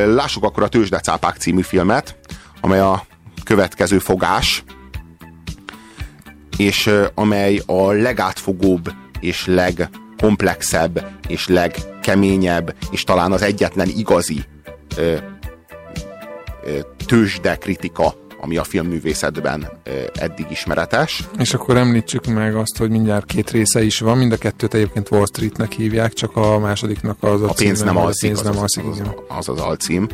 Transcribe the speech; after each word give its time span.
Lássuk 0.00 0.44
akkor 0.44 0.62
a 0.62 0.68
Tőzsdecápák 0.68 1.36
című 1.36 1.60
filmet, 1.62 2.16
amely 2.60 2.80
a 2.80 3.06
következő 3.44 3.98
fogás, 3.98 4.64
és 6.56 6.90
amely 7.14 7.60
a 7.66 7.92
legátfogóbb 7.92 8.92
és 9.20 9.46
legkomplexebb 9.46 11.06
és 11.28 11.48
legkeményebb, 11.48 12.74
és 12.90 13.04
talán 13.04 13.32
az 13.32 13.42
egyetlen 13.42 13.88
igazi 13.88 14.44
ö, 14.96 15.16
ö, 16.64 16.78
tőzsde 17.06 17.56
kritika 17.56 18.14
ami 18.44 18.56
a 18.56 18.64
filmművészetben 18.64 19.68
eddig 20.14 20.46
ismeretes. 20.50 21.24
És 21.38 21.54
akkor 21.54 21.76
említsük 21.76 22.26
meg 22.26 22.56
azt, 22.56 22.76
hogy 22.76 22.90
mindjárt 22.90 23.26
két 23.26 23.50
része 23.50 23.82
is 23.82 23.98
van, 23.98 24.18
mind 24.18 24.32
a 24.32 24.36
kettőt 24.36 24.74
egyébként 24.74 25.10
Wall 25.10 25.26
Streetnek 25.26 25.72
hívják, 25.72 26.12
csak 26.12 26.36
a 26.36 26.58
másodiknak 26.58 27.16
az 27.20 27.42
a, 27.42 27.48
a 27.48 27.52
pénz 27.52 27.82
nem 27.82 27.96
alszik, 27.96 28.28
pénz 28.28 28.42
nem 28.42 28.58
alszik, 28.58 28.84
az, 28.84 29.00
az, 29.00 29.08
az, 29.28 29.48
az 29.48 29.58
alcím. 29.58 30.08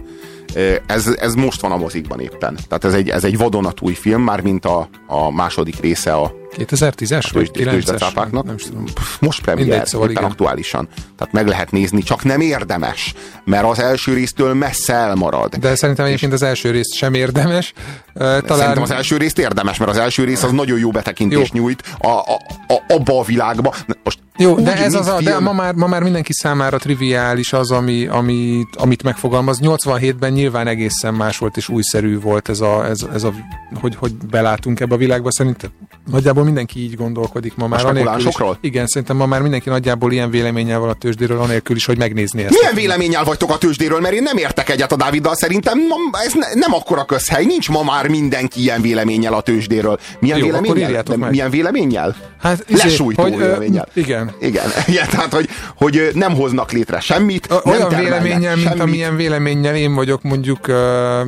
Ez, 0.86 1.06
ez 1.06 1.34
most 1.34 1.60
van 1.60 1.72
a 1.72 1.76
mozikban 1.76 2.20
éppen. 2.20 2.58
Tehát 2.68 2.84
ez 2.84 2.94
egy, 2.94 3.08
ez 3.08 3.24
egy 3.24 3.36
vadonatúj 3.36 3.92
film, 3.92 4.22
már 4.22 4.40
mint 4.40 4.64
a, 4.64 4.88
a 5.06 5.30
második 5.30 5.80
része 5.80 6.12
a 6.12 6.32
2010-es 6.56 7.30
vagy 7.32 7.50
9-es? 7.54 8.30
Nem, 8.32 8.42
nem 8.46 8.56
tudom. 8.56 8.84
Most 9.20 9.42
premier, 9.42 9.88
szóval 9.88 10.10
éppen 10.10 10.22
igen. 10.22 10.30
aktuálisan. 10.30 10.88
Tehát 11.16 11.32
meg 11.32 11.46
lehet 11.46 11.70
nézni, 11.70 12.02
csak 12.02 12.24
nem 12.24 12.40
érdemes, 12.40 13.14
mert 13.44 13.64
az 13.64 13.78
első 13.78 14.14
résztől 14.14 14.54
messze 14.54 14.92
elmarad. 14.94 15.54
De 15.54 15.74
szerintem 15.74 16.06
egyébként 16.06 16.32
az 16.32 16.42
első 16.42 16.70
rész 16.70 16.94
sem 16.94 17.14
érdemes. 17.14 17.72
Talán... 18.14 18.42
Szerintem 18.46 18.82
az 18.82 18.90
első 18.90 19.16
részt 19.16 19.38
érdemes, 19.38 19.78
mert 19.78 19.90
az 19.90 19.96
első 19.96 20.24
rész 20.24 20.42
az 20.42 20.52
nagyon 20.52 20.78
jó 20.78 20.90
betekintést 20.90 21.54
jó. 21.54 21.60
nyújt 21.60 21.82
a, 21.98 22.08
a, 22.08 22.40
a, 22.68 22.94
abba 22.94 23.18
a 23.18 23.22
világba. 23.22 23.74
Most 24.04 24.18
jó, 24.40 24.54
de 24.54 24.76
ez 24.76 24.94
az 24.94 25.06
a, 25.06 25.20
de 25.22 25.38
ma 25.38 25.52
már, 25.52 25.74
ma 25.74 25.86
már 25.86 26.02
mindenki 26.02 26.32
számára 26.32 26.78
triviális 26.78 27.52
az, 27.52 27.70
ami, 27.70 28.06
ami, 28.06 28.66
amit 28.72 29.02
megfogalmaz. 29.02 29.58
87-ben 29.62 30.32
nyilván 30.32 30.66
egészen 30.66 31.14
más 31.14 31.38
volt 31.38 31.56
és 31.56 31.68
újszerű 31.68 32.20
volt 32.20 32.48
ez 32.48 32.60
a, 32.60 32.86
ez, 32.86 33.00
ez 33.12 33.22
a 33.22 33.32
hogy, 33.80 33.96
hogy 33.96 34.12
belátunk 34.30 34.80
ebbe 34.80 34.94
a 34.94 34.98
világba. 34.98 35.32
Szerintem 35.32 35.70
nagyjából 36.10 36.44
mindenki 36.44 36.80
így 36.80 36.94
gondolkodik 36.94 37.56
ma 37.56 37.66
már. 37.66 38.18
Is, 38.18 38.26
igen, 38.60 38.86
szerintem 38.86 39.16
ma 39.16 39.26
már 39.26 39.42
mindenki 39.42 39.68
nagyjából 39.68 40.12
ilyen 40.12 40.30
véleménnyel 40.30 40.78
van 40.78 40.88
a 40.88 40.92
tőzsdéről, 40.92 41.40
anélkül 41.40 41.76
is, 41.76 41.84
hogy 41.84 41.98
megnézni 41.98 42.42
ezt. 42.42 42.58
Milyen 42.58 42.74
véleménnyel 42.74 43.24
vagytok 43.24 43.50
a 43.50 43.58
tőzsdéről? 43.58 44.00
Mert 44.00 44.14
én 44.14 44.22
nem 44.22 44.36
értek 44.36 44.68
egyet 44.68 44.92
a 44.92 44.96
Dáviddal, 44.96 45.34
szerintem 45.34 45.78
ez 46.24 46.32
ne, 46.32 46.54
nem 46.54 46.74
akkora 46.74 47.04
közhely. 47.04 47.44
Nincs 47.44 47.68
ma 47.68 47.82
már 47.82 48.08
mindenki 48.08 48.60
ilyen 48.60 48.80
véleménnyel 48.80 49.32
a 49.32 49.40
tőzsdéről. 49.40 49.98
Milyen 50.20 50.38
Jó, 50.38 50.44
véleménnyel? 50.44 51.02
Milyen 51.30 51.50
véleménnyel? 51.50 52.16
Hát, 52.40 52.64
izé, 52.68 52.82
Lesújtó 52.82 53.22
hogy, 53.22 53.36
véleménnyel. 53.36 53.88
igen. 53.94 54.29
Igen. 54.40 54.70
igen. 54.86 55.08
Tehát, 55.08 55.32
hogy, 55.32 55.48
hogy 55.76 56.10
nem 56.14 56.34
hoznak 56.34 56.72
létre 56.72 57.00
semmit. 57.00 57.48
O, 57.50 57.70
olyan 57.70 57.90
nem 57.90 58.00
véleménnyel, 58.00 58.54
semmit. 58.54 58.68
mint 58.68 58.80
amilyen 58.80 59.16
véleménnyel 59.16 59.76
én 59.76 59.94
vagyok 59.94 60.22
mondjuk 60.22 60.68
uh, 60.68 60.74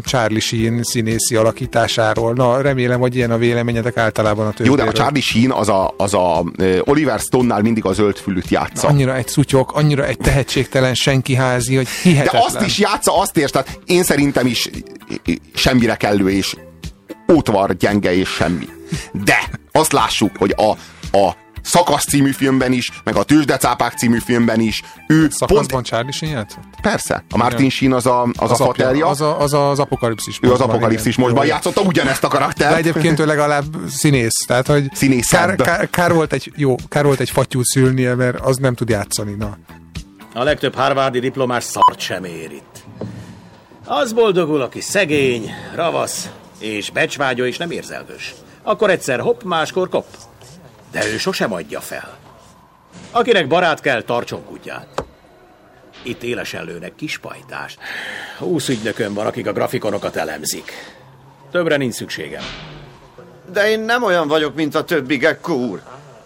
Charlie 0.04 0.40
Sheen 0.40 0.80
színészi 0.82 1.36
alakításáról. 1.36 2.32
Na, 2.32 2.60
remélem, 2.60 3.00
hogy 3.00 3.16
ilyen 3.16 3.30
a 3.30 3.36
véleményedek 3.36 3.96
általában 3.96 4.46
a 4.46 4.50
tőzsdéről. 4.50 4.76
Jó, 4.76 4.84
de 4.84 4.90
a 4.90 5.02
Charlie 5.02 5.20
Sheen 5.20 5.50
az 5.50 5.68
a, 5.68 5.94
az 5.96 6.14
a 6.14 6.44
Oliver 6.80 7.18
Stone-nál 7.18 7.62
mindig 7.62 7.84
a 7.84 7.92
zöld 7.92 8.16
fülűt 8.16 8.48
játsza. 8.48 8.88
Annyira 8.88 9.16
egy 9.16 9.28
szutyok, 9.28 9.72
annyira 9.72 10.06
egy 10.06 10.18
tehetségtelen 10.18 10.94
senki 10.94 11.34
házi, 11.34 11.76
hogy 11.76 11.88
hihetetlen. 11.88 12.40
De 12.40 12.46
azt 12.46 12.66
is 12.66 12.78
játsza, 12.78 13.18
azt 13.18 13.36
érsz, 13.36 13.50
tehát 13.50 13.78
én 13.86 14.02
szerintem 14.02 14.46
is 14.46 14.70
semmire 15.54 15.94
kellő 15.94 16.30
és 16.30 16.56
ótvar 17.32 17.76
gyenge 17.76 18.14
és 18.14 18.28
semmi. 18.28 18.68
De 19.24 19.50
azt 19.72 19.92
lássuk, 19.92 20.36
hogy 20.36 20.54
a, 20.56 20.70
a 21.16 21.36
Szakasz 21.62 22.04
című 22.04 22.30
filmben 22.30 22.72
is, 22.72 22.90
meg 23.04 23.16
a 23.16 23.22
Tőzsdecápák 23.22 23.92
című 23.92 24.18
filmben 24.18 24.60
is. 24.60 24.82
Ő 25.08 25.28
Szakaszban 25.30 25.66
pont... 25.66 25.86
Charlie 25.86 26.12
Sheen 26.12 26.32
játszott? 26.32 26.64
Persze. 26.82 27.24
A 27.30 27.36
Martin 27.36 27.70
Sheen 27.70 27.92
az 27.92 28.06
a, 28.06 28.22
az, 28.22 28.50
az 28.50 28.60
a 28.60 28.64
faterja. 28.64 29.06
Az, 29.06 29.20
a, 29.20 29.40
az, 29.40 29.52
az 29.52 29.78
apokalipszis 29.78 30.38
Ő 30.42 30.52
az 30.52 30.60
apokalipszis 30.60 31.16
mostban 31.16 31.46
játszotta 31.46 31.80
ugyanezt 31.80 32.24
a 32.24 32.28
karaktert. 32.28 32.70
De 32.70 32.76
egyébként 32.76 33.18
ő 33.18 33.24
legalább 33.24 33.64
színész. 33.88 34.44
Tehát, 34.46 34.66
hogy 34.66 34.88
kár, 35.28 35.56
kár, 35.56 35.90
kár, 35.90 36.12
volt 36.12 36.32
egy, 36.32 36.52
jó, 36.56 36.74
kár 36.88 37.04
volt 37.04 37.20
egy 37.20 37.30
fatyú 37.30 37.60
szülnie, 37.62 38.14
mert 38.14 38.40
az 38.40 38.56
nem 38.56 38.74
tud 38.74 38.88
játszani. 38.88 39.34
Na. 39.38 39.56
A 40.34 40.42
legtöbb 40.42 40.74
harvardi 40.74 41.18
diplomás 41.18 41.64
szart 41.64 42.00
sem 42.00 42.24
ér 42.24 42.50
itt. 42.50 42.84
Az 43.84 44.12
boldogul, 44.12 44.60
aki 44.60 44.80
szegény, 44.80 45.50
ravasz 45.74 46.28
és 46.58 46.90
becsvágyó 46.90 47.44
és 47.44 47.56
nem 47.56 47.70
érzelgős. 47.70 48.34
Akkor 48.62 48.90
egyszer 48.90 49.20
hopp, 49.20 49.42
máskor 49.42 49.88
kopp. 49.88 50.04
De 50.92 51.06
ő 51.06 51.18
sosem 51.18 51.52
adja 51.52 51.80
fel. 51.80 52.18
Akinek 53.10 53.46
barát 53.46 53.80
kell, 53.80 54.02
tartson 54.02 54.44
kutyát. 54.44 55.04
Itt 56.02 56.22
élesen 56.22 56.64
lőnek 56.64 56.94
kis 56.94 57.18
pajtást. 57.18 57.78
Húsz 58.38 58.68
ügynökön 58.68 59.14
van, 59.14 59.26
akik 59.26 59.46
a 59.46 59.52
grafikonokat 59.52 60.16
elemzik. 60.16 60.72
Többre 61.50 61.76
nincs 61.76 61.94
szükségem. 61.94 62.42
De 63.52 63.70
én 63.70 63.80
nem 63.80 64.02
olyan 64.02 64.28
vagyok, 64.28 64.54
mint 64.54 64.74
a 64.74 64.84
többi 64.84 65.16
Gekko 65.16 65.52
úr. 65.52 65.82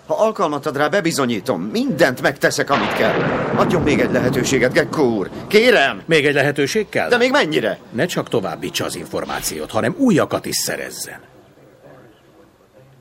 Ha 0.07 0.15
alkalmat 0.15 0.67
ad 0.67 0.77
rá, 0.77 0.89
bebizonyítom. 0.89 1.63
Mindent 1.63 2.23
megteszek, 2.23 2.71
amit 2.71 2.93
kell. 2.93 3.21
Adjon 3.55 3.83
még 3.83 4.01
egy 4.01 4.13
lehetőséget, 4.13 4.73
Gekko 4.73 5.03
úr. 5.03 5.31
Kérem! 5.47 6.03
Még 6.07 6.27
egy 6.27 6.35
lehetőség 6.35 6.89
kell? 6.89 7.09
De 7.09 7.17
még 7.17 7.31
mennyire? 7.31 7.79
Ne 7.93 8.07
csak 8.07 8.29
továbbítsa 8.29 8.85
az 8.85 8.97
információt, 8.97 9.71
hanem 9.71 9.95
újakat 9.99 10.47
is 10.47 10.57
szerezzen. 10.57 11.21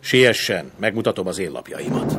Siessen, 0.06 0.72
megmutatom 0.80 1.28
az 1.28 1.38
én 1.38 1.52
lapjaimat. 1.52 2.18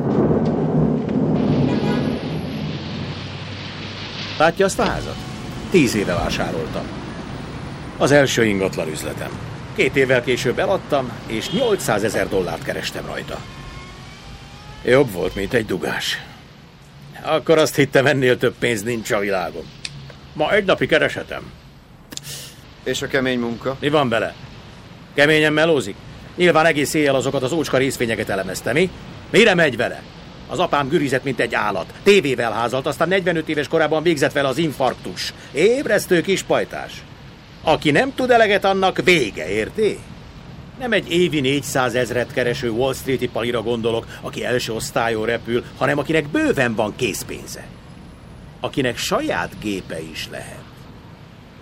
Látja 4.37 4.65
azt 4.65 4.79
a 4.79 4.83
házat? 4.83 5.15
Tíz 5.69 5.95
éve 5.95 6.13
vásároltam. 6.13 6.87
Az 7.97 8.11
első 8.11 8.45
ingatlan 8.45 8.87
üzletem. 8.87 9.39
Két 9.75 9.95
évvel 9.95 10.23
később 10.23 10.59
eladtam, 10.59 11.11
és 11.27 11.49
800 11.49 12.03
ezer 12.03 12.29
dollárt 12.29 12.63
kerestem 12.63 13.05
rajta. 13.05 13.41
Jobb 14.85 15.11
volt, 15.11 15.35
mint 15.35 15.53
egy 15.53 15.65
dugás. 15.65 16.21
Akkor 17.21 17.57
azt 17.57 17.75
hittem, 17.75 18.05
ennél 18.05 18.37
több 18.37 18.55
pénz 18.59 18.83
nincs 18.83 19.11
a 19.11 19.19
világon. 19.19 19.65
Ma 20.33 20.51
egy 20.51 20.65
napi 20.65 20.85
keresetem. 20.85 21.51
És 22.83 23.01
a 23.01 23.07
kemény 23.07 23.39
munka? 23.39 23.77
Mi 23.79 23.89
van 23.89 24.09
bele? 24.09 24.35
Keményen 25.13 25.53
melózik? 25.53 25.95
Nyilván 26.37 26.65
egész 26.65 26.93
éjjel 26.93 27.15
azokat 27.15 27.43
az 27.43 27.51
ócska 27.51 27.77
részfényeket 27.77 28.29
elemezte, 28.29 28.73
mi? 28.73 28.89
Mire 29.31 29.53
megy 29.53 29.77
vele? 29.77 30.01
Az 30.47 30.59
apám 30.59 30.87
gürizett, 30.87 31.23
mint 31.23 31.39
egy 31.39 31.55
állat. 31.55 31.93
Tévével 32.03 32.51
házalt, 32.51 32.85
aztán 32.85 33.07
45 33.07 33.49
éves 33.49 33.67
korában 33.67 34.03
végzett 34.03 34.31
vele 34.31 34.47
az 34.47 34.57
infarktus. 34.57 35.33
Ébresztő 35.51 36.21
kis 36.21 36.43
pajtás. 36.43 37.03
Aki 37.63 37.91
nem 37.91 38.13
tud 38.15 38.31
eleget, 38.31 38.65
annak 38.65 39.01
vége, 39.03 39.49
érti? 39.49 39.99
Nem 40.79 40.91
egy 40.91 41.11
évi 41.11 41.39
400 41.39 41.95
ezret 41.95 42.33
kereső 42.33 42.69
Wall 42.69 42.93
Street-i 42.93 43.27
palira 43.27 43.61
gondolok, 43.61 44.07
aki 44.21 44.45
első 44.45 44.73
osztályon 44.73 45.25
repül, 45.25 45.63
hanem 45.77 45.97
akinek 45.97 46.27
bőven 46.27 46.75
van 46.75 46.95
készpénze. 46.95 47.65
Akinek 48.59 48.97
saját 48.97 49.51
gépe 49.59 50.01
is 50.01 50.27
lehet. 50.31 50.63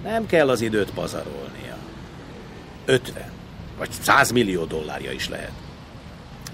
Nem 0.03 0.25
kell 0.25 0.49
az 0.49 0.61
időt 0.61 0.91
pazarolnia. 0.91 1.77
50 2.85 3.34
vagy 3.77 3.89
100 4.01 4.31
millió 4.31 4.65
dollárja 4.65 5.11
is 5.11 5.29
lehet. 5.29 5.51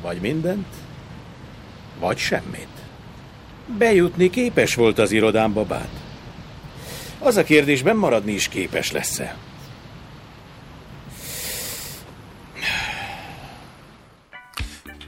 Vagy 0.02 0.22
mindent, 0.22 0.68
vagy 2.00 2.18
semmit. 2.18 2.68
Bejutni 3.78 4.30
képes 4.30 4.76
volt 4.76 5.00
az 5.00 5.12
irodám 5.12 5.54
babát. 5.54 5.90
Az 7.20 7.38
a 7.38 7.44
kérdésben 7.44 7.96
maradni 7.96 8.32
is 8.32 8.48
képes 8.48 8.92
lesz-e. 8.92 9.36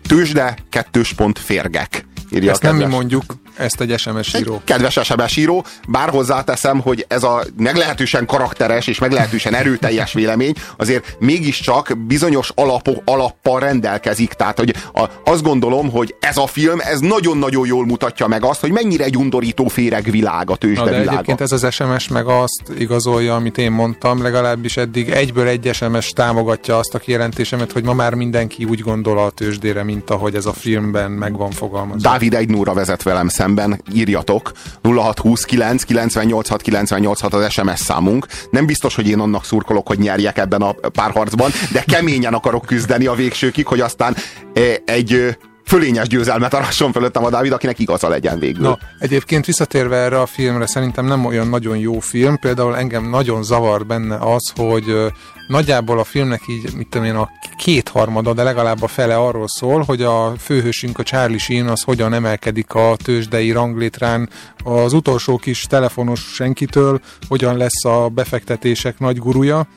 Tőzsde, 0.08 0.58
kettős 0.70 1.14
pont 1.14 1.40
férgek. 1.40 2.06
Írja 2.32 2.52
Ezt 2.52 2.62
nem 2.62 2.76
mi 2.76 2.86
mondjuk, 2.86 3.36
ezt 3.58 3.82
egy 3.82 4.00
SMS 4.00 4.34
író. 4.34 4.54
Egy 4.54 4.64
kedves 4.64 5.00
SMS 5.04 5.38
író, 5.38 5.66
bár 5.88 6.10
hozzáteszem, 6.10 6.80
hogy 6.80 7.06
ez 7.08 7.24
a 7.24 7.44
meglehetősen 7.58 8.26
karakteres 8.26 8.88
és 8.88 9.00
meglehetősen 9.00 9.54
erőteljes 9.54 10.14
vélemény 10.14 10.54
azért 10.78 11.16
mégiscsak 11.20 11.98
bizonyos 12.08 12.52
alapok, 12.56 13.02
alappal 13.06 13.60
rendelkezik. 13.60 14.34
Tehát, 14.34 14.58
hogy 14.58 14.76
a, 14.94 15.06
azt 15.26 15.44
gondolom, 15.44 15.92
hogy 15.92 16.16
ez 16.20 16.38
a 16.38 16.48
film, 16.48 16.80
ez 16.80 17.00
nagyon-nagyon 17.00 17.68
jól 17.68 17.86
mutatja 17.86 18.28
meg 18.28 18.44
azt, 18.44 18.60
hogy 18.60 18.72
mennyire 18.72 19.04
egy 19.04 19.18
undorító 19.18 19.72
világ 20.04 20.50
a 20.50 20.56
tőzsde 20.56 20.90
de 20.90 20.96
egyébként 20.96 21.42
ez 21.42 21.52
az 21.52 21.68
SMS 21.72 22.08
meg 22.08 22.28
azt 22.28 22.64
igazolja, 22.78 23.36
amit 23.36 23.58
én 23.58 23.72
mondtam, 23.72 24.22
legalábbis 24.22 24.78
eddig 24.78 25.10
egyből 25.10 25.48
egy 25.48 25.70
SMS 25.74 26.10
támogatja 26.10 26.78
azt 26.78 26.94
a 26.94 27.00
kijelentésemet, 27.00 27.72
hogy 27.72 27.84
ma 27.84 27.94
már 27.94 28.14
mindenki 28.14 28.64
úgy 28.64 28.80
gondol 28.80 29.20
a 29.20 29.30
tőzsdére, 29.30 29.84
mint 29.84 30.10
ahogy 30.10 30.36
ez 30.36 30.46
a 30.46 30.54
filmben 30.54 31.12
meg 31.12 31.38
van 31.38 31.52
fogalmazva. 31.52 32.10
Dávid 32.10 32.34
egy 32.34 32.50
núra 32.50 32.74
vezet 32.74 33.04
velem 33.04 33.28
szemben 33.28 33.43
írjatok. 33.94 34.52
0629 34.84 35.84
986 35.84 36.62
986 36.62 37.34
az 37.34 37.52
SMS 37.52 37.80
számunk. 37.80 38.26
Nem 38.52 38.66
biztos, 38.66 38.96
hogy 38.96 39.08
én 39.08 39.20
annak 39.20 39.46
szurkolok, 39.46 39.88
hogy 39.88 40.00
nyerjek 40.00 40.38
ebben 40.38 40.62
a 40.62 40.72
párharcban, 40.72 41.52
de 41.72 41.84
keményen 41.88 42.34
akarok 42.34 42.66
küzdeni 42.66 43.06
a 43.06 43.14
végsőkig, 43.14 43.68
hogy 43.68 43.80
aztán 43.80 44.16
e, 44.54 44.62
egy 44.86 45.38
fölényes 45.66 46.08
győzelmet 46.08 46.54
arasson 46.54 46.92
fölöttem 46.92 47.26
a 47.26 47.30
Dávid, 47.30 47.52
akinek 47.52 47.80
igaza 47.80 48.08
legyen 48.08 48.40
végül. 48.40 48.62
Na, 48.62 48.78
egyébként 49.00 49.46
visszatérve 49.46 49.96
erre 49.96 50.20
a 50.20 50.26
filmre, 50.26 50.68
szerintem 50.68 51.06
nem 51.06 51.26
olyan 51.26 51.48
nagyon 51.48 51.78
jó 51.78 52.00
film. 52.00 52.40
Például 52.40 52.78
engem 52.78 53.10
nagyon 53.10 53.44
zavar 53.44 53.86
benne 53.86 54.16
az, 54.16 54.52
hogy 54.56 55.12
nagyjából 55.48 56.00
a 56.00 56.04
filmnek 56.04 56.42
így, 56.48 56.74
mit 56.76 56.88
tudom 56.88 57.08
én, 57.08 57.16
a 57.16 57.30
kétharmada, 57.58 58.34
de 58.34 58.44
legalább 58.44 58.82
a 58.82 58.88
fele 58.88 59.16
arról 59.16 59.48
szól, 59.48 59.82
hogy 59.82 60.02
a 60.02 60.34
főhősünk, 60.40 61.00
a 61.00 61.04
Charlie 61.04 61.38
Sheen, 61.38 61.68
az 61.68 61.82
hogyan 61.82 62.14
emelkedik 62.14 62.74
a 62.74 62.96
tőzsdei 63.04 63.52
ranglétrán 63.52 64.30
az 64.64 64.94
utolsó 64.94 65.38
kis 65.38 65.62
telefonos 65.62 66.20
senkitől, 66.20 67.02
hogyan 67.28 67.58
lesz 67.58 67.86
a 67.86 68.10
befektetések 68.10 69.00
nagy 69.00 69.18
gurúja, 69.18 69.68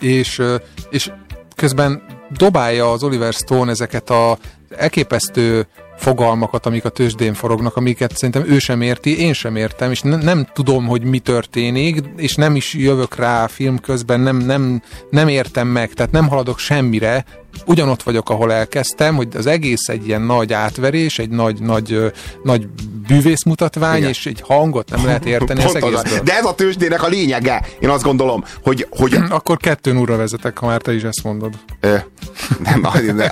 és, 0.00 0.42
és 0.90 1.10
közben 1.56 2.02
dobálja 2.30 2.92
az 2.92 3.02
Oliver 3.02 3.32
Stone 3.32 3.70
ezeket 3.70 4.10
a 4.10 4.38
elképesztő 4.76 5.66
fogalmakat, 5.96 6.66
amik 6.66 6.84
a 6.84 6.88
tőzsdén 6.88 7.34
forognak, 7.34 7.76
amiket 7.76 8.16
szerintem 8.16 8.44
ő 8.46 8.58
sem 8.58 8.80
érti, 8.80 9.20
én 9.20 9.32
sem 9.32 9.56
értem, 9.56 9.90
és 9.90 10.00
ne, 10.00 10.16
nem 10.16 10.46
tudom, 10.52 10.86
hogy 10.86 11.02
mi 11.02 11.18
történik, 11.18 12.02
és 12.16 12.34
nem 12.34 12.56
is 12.56 12.74
jövök 12.74 13.16
rá 13.16 13.46
film 13.46 13.78
közben, 13.78 14.20
nem, 14.20 14.36
nem, 14.36 14.82
nem 15.10 15.28
értem 15.28 15.68
meg, 15.68 15.92
tehát 15.92 16.12
nem 16.12 16.28
haladok 16.28 16.58
semmire, 16.58 17.24
ugyanott 17.66 18.02
vagyok, 18.02 18.30
ahol 18.30 18.52
elkezdtem, 18.52 19.16
hogy 19.16 19.28
az 19.36 19.46
egész 19.46 19.88
egy 19.88 20.06
ilyen 20.06 20.22
nagy 20.22 20.52
átverés, 20.52 21.18
egy 21.18 21.30
nagy, 21.30 21.60
nagy, 21.60 22.12
nagy 22.42 22.68
bűvészmutatvány, 23.06 23.96
Igen. 23.96 24.08
és 24.08 24.26
egy 24.26 24.42
hangot 24.46 24.90
nem 24.90 25.04
lehet 25.04 25.24
érteni 25.24 25.64
az 25.64 25.74
egészből. 25.74 26.20
De 26.24 26.36
ez 26.36 26.44
a 26.44 26.54
tőzsdének 26.54 27.02
a 27.02 27.08
lényege. 27.08 27.66
Én 27.80 27.88
azt 27.88 28.02
gondolom, 28.02 28.44
hogy... 28.62 28.86
hogy... 28.90 29.18
Akkor 29.28 29.56
kettőn 29.56 29.98
úrra 29.98 30.16
vezetek, 30.16 30.58
ha 30.58 30.66
már 30.66 30.80
te 30.80 30.94
is 30.94 31.02
ezt 31.02 31.22
mondod. 31.22 31.54
Ö, 31.80 31.96
nem, 32.62 32.86
de, 33.16 33.30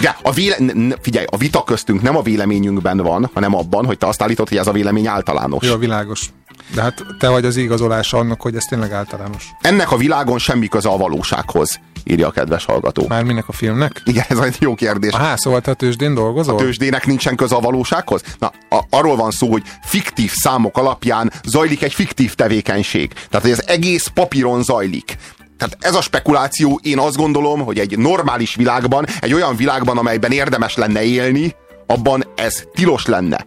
de 0.00 0.16
a 0.22 0.32
véle, 0.32 0.56
figyelj, 1.00 1.26
a 1.30 1.36
vita 1.36 1.64
köztünk 1.64 2.02
nem 2.02 2.16
a 2.16 2.22
véleményünkben 2.22 2.96
van, 2.96 3.30
hanem 3.34 3.54
abban, 3.54 3.86
hogy 3.86 3.98
te 3.98 4.06
azt 4.06 4.22
állítod, 4.22 4.48
hogy 4.48 4.58
ez 4.58 4.66
a 4.66 4.72
vélemény 4.72 5.06
általános. 5.06 5.66
Jó, 5.66 5.76
világos. 5.76 6.30
De 6.74 6.82
hát 6.82 7.04
te 7.18 7.28
vagy 7.28 7.44
az 7.44 7.56
igazolása 7.56 8.18
annak, 8.18 8.40
hogy 8.40 8.56
ez 8.56 8.64
tényleg 8.64 8.92
általános. 8.92 9.50
Ennek 9.60 9.92
a 9.92 9.96
világon 9.96 10.38
semmi 10.38 10.68
köze 10.68 10.88
a 10.88 10.96
valósághoz, 10.96 11.80
írja 12.04 12.26
a 12.26 12.30
kedves 12.30 12.64
hallgató. 12.64 13.06
Már 13.08 13.24
minek 13.24 13.48
a 13.48 13.52
filmnek? 13.52 14.02
Igen, 14.04 14.24
ez 14.28 14.38
egy 14.38 14.56
jó 14.60 14.74
kérdés. 14.74 15.12
Aha, 15.12 15.36
szóval 15.36 15.60
te 15.60 15.70
a 15.70 15.74
tőzsdén 15.74 16.14
dolgozol? 16.14 16.54
A 16.54 16.58
tőzsdének 16.58 17.06
nincsen 17.06 17.36
köze 17.36 17.54
a 17.54 17.60
valósághoz? 17.60 18.22
Na, 18.38 18.52
a, 18.68 18.84
arról 18.90 19.16
van 19.16 19.30
szó, 19.30 19.50
hogy 19.50 19.62
fiktív 19.82 20.30
számok 20.34 20.78
alapján 20.78 21.32
zajlik 21.44 21.82
egy 21.82 21.94
fiktív 21.94 22.34
tevékenység. 22.34 23.12
Tehát, 23.12 23.40
hogy 23.40 23.50
ez 23.50 23.62
egész 23.66 24.06
papíron 24.14 24.62
zajlik. 24.62 25.16
Tehát 25.56 25.76
ez 25.80 25.94
a 25.94 26.00
spekuláció, 26.00 26.80
én 26.82 26.98
azt 26.98 27.16
gondolom, 27.16 27.64
hogy 27.64 27.78
egy 27.78 27.98
normális 27.98 28.54
világban, 28.54 29.06
egy 29.20 29.32
olyan 29.32 29.56
világban, 29.56 29.98
amelyben 29.98 30.32
érdemes 30.32 30.76
lenne 30.76 31.02
élni, 31.02 31.54
abban 31.86 32.24
ez 32.34 32.62
tilos 32.74 33.06
lenne. 33.06 33.46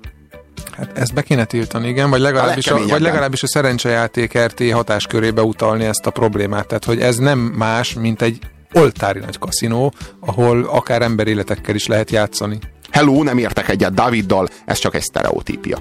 Hát 0.78 0.98
ezt 0.98 1.14
be 1.14 1.22
kéne 1.22 1.46
tiltani, 1.46 1.88
igen, 1.88 2.10
vagy 2.10 2.20
legalábbis 2.20 2.68
a, 2.68 2.76
a 2.76 2.88
vagy 2.88 3.02
legalábbis 3.02 3.44
a 3.44 3.48
szerencsejáték 3.48 4.40
RT 4.40 4.72
hatáskörébe 4.72 5.42
utalni 5.42 5.86
ezt 5.86 6.06
a 6.06 6.10
problémát. 6.10 6.68
Tehát, 6.68 6.86
hogy 6.86 7.00
ez 7.00 7.18
nem 7.18 7.40
más, 7.40 7.94
mint 7.94 8.22
egy 8.22 8.40
oltári 8.74 9.20
nagy 9.20 9.38
kaszinó, 9.38 9.94
ahol 10.20 10.64
akár 10.64 11.02
emberéletekkel 11.02 11.76
is 11.76 11.88
lehet 11.88 12.12
játszani. 12.12 12.60
Hello, 12.92 13.24
nem 13.24 13.38
értek 13.38 13.70
egyet 13.70 13.94
Daviddal, 13.94 14.48
ez 14.66 14.78
csak 14.78 14.96
egy 14.96 15.02
sztereotípia. 15.02 15.78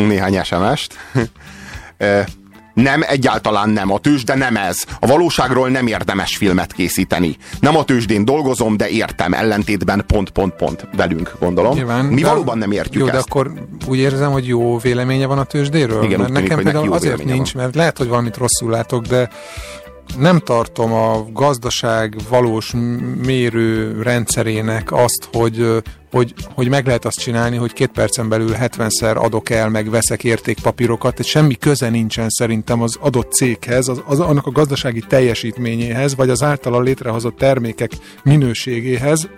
Kaptunk 0.00 0.08
néhány 0.08 0.44
SMS-t. 0.44 0.94
Nem, 2.74 3.02
egyáltalán 3.08 3.68
nem. 3.68 3.92
A 3.92 3.98
tőzsde 3.98 4.34
nem 4.34 4.56
ez. 4.56 4.84
A 5.00 5.06
valóságról 5.06 5.68
nem 5.68 5.86
érdemes 5.86 6.36
filmet 6.36 6.72
készíteni. 6.72 7.36
Nem 7.60 7.76
a 7.76 7.84
tőzsdén 7.84 8.24
dolgozom, 8.24 8.76
de 8.76 8.88
értem. 8.88 9.32
Ellentétben 9.32 10.04
pont, 10.06 10.30
pont, 10.30 10.54
pont 10.54 10.86
velünk, 10.96 11.36
gondolom. 11.40 11.74
Nyilván, 11.74 12.04
Mi 12.04 12.22
valóban 12.22 12.58
nem 12.58 12.72
értjük 12.72 13.02
jó, 13.02 13.04
ezt. 13.04 13.14
de 13.14 13.18
akkor 13.18 13.52
úgy 13.88 13.98
érzem, 13.98 14.30
hogy 14.30 14.46
jó 14.46 14.78
véleménye 14.78 15.26
van 15.26 15.38
a 15.38 15.44
tőzsdéről? 15.44 16.04
Igen, 16.04 16.18
mert 16.20 16.32
tűnik, 16.32 16.48
nekem 16.48 16.64
például 16.64 16.92
azért 16.92 17.24
nincs, 17.24 17.52
van. 17.52 17.62
mert 17.62 17.74
lehet, 17.74 17.98
hogy 17.98 18.08
valamit 18.08 18.36
rosszul 18.36 18.70
látok, 18.70 19.04
de 19.04 19.30
nem 20.18 20.38
tartom 20.38 20.92
a 20.92 21.26
gazdaság 21.32 22.16
valós 22.28 22.74
mérő 23.24 23.98
rendszerének 24.02 24.92
azt, 24.92 25.28
hogy, 25.32 25.82
hogy, 26.10 26.34
hogy 26.54 26.68
meg 26.68 26.86
lehet 26.86 27.04
azt 27.04 27.18
csinálni, 27.18 27.56
hogy 27.56 27.72
két 27.72 27.90
percen 27.90 28.28
belül 28.28 28.54
70-szer 28.60 29.16
adok 29.16 29.50
el, 29.50 29.68
meg 29.68 29.90
veszek 29.90 30.24
értékpapírokat, 30.24 31.18
és 31.18 31.26
semmi 31.26 31.54
köze 31.54 31.88
nincsen 31.88 32.28
szerintem 32.28 32.82
az 32.82 32.96
adott 33.00 33.32
céghez, 33.32 33.88
az, 33.88 34.02
az, 34.06 34.20
annak 34.20 34.46
a 34.46 34.50
gazdasági 34.50 35.00
teljesítményéhez, 35.00 36.14
vagy 36.14 36.30
az 36.30 36.42
általa 36.42 36.80
létrehozott 36.80 37.36
termékek 37.36 37.90
minőségéhez, 38.22 39.28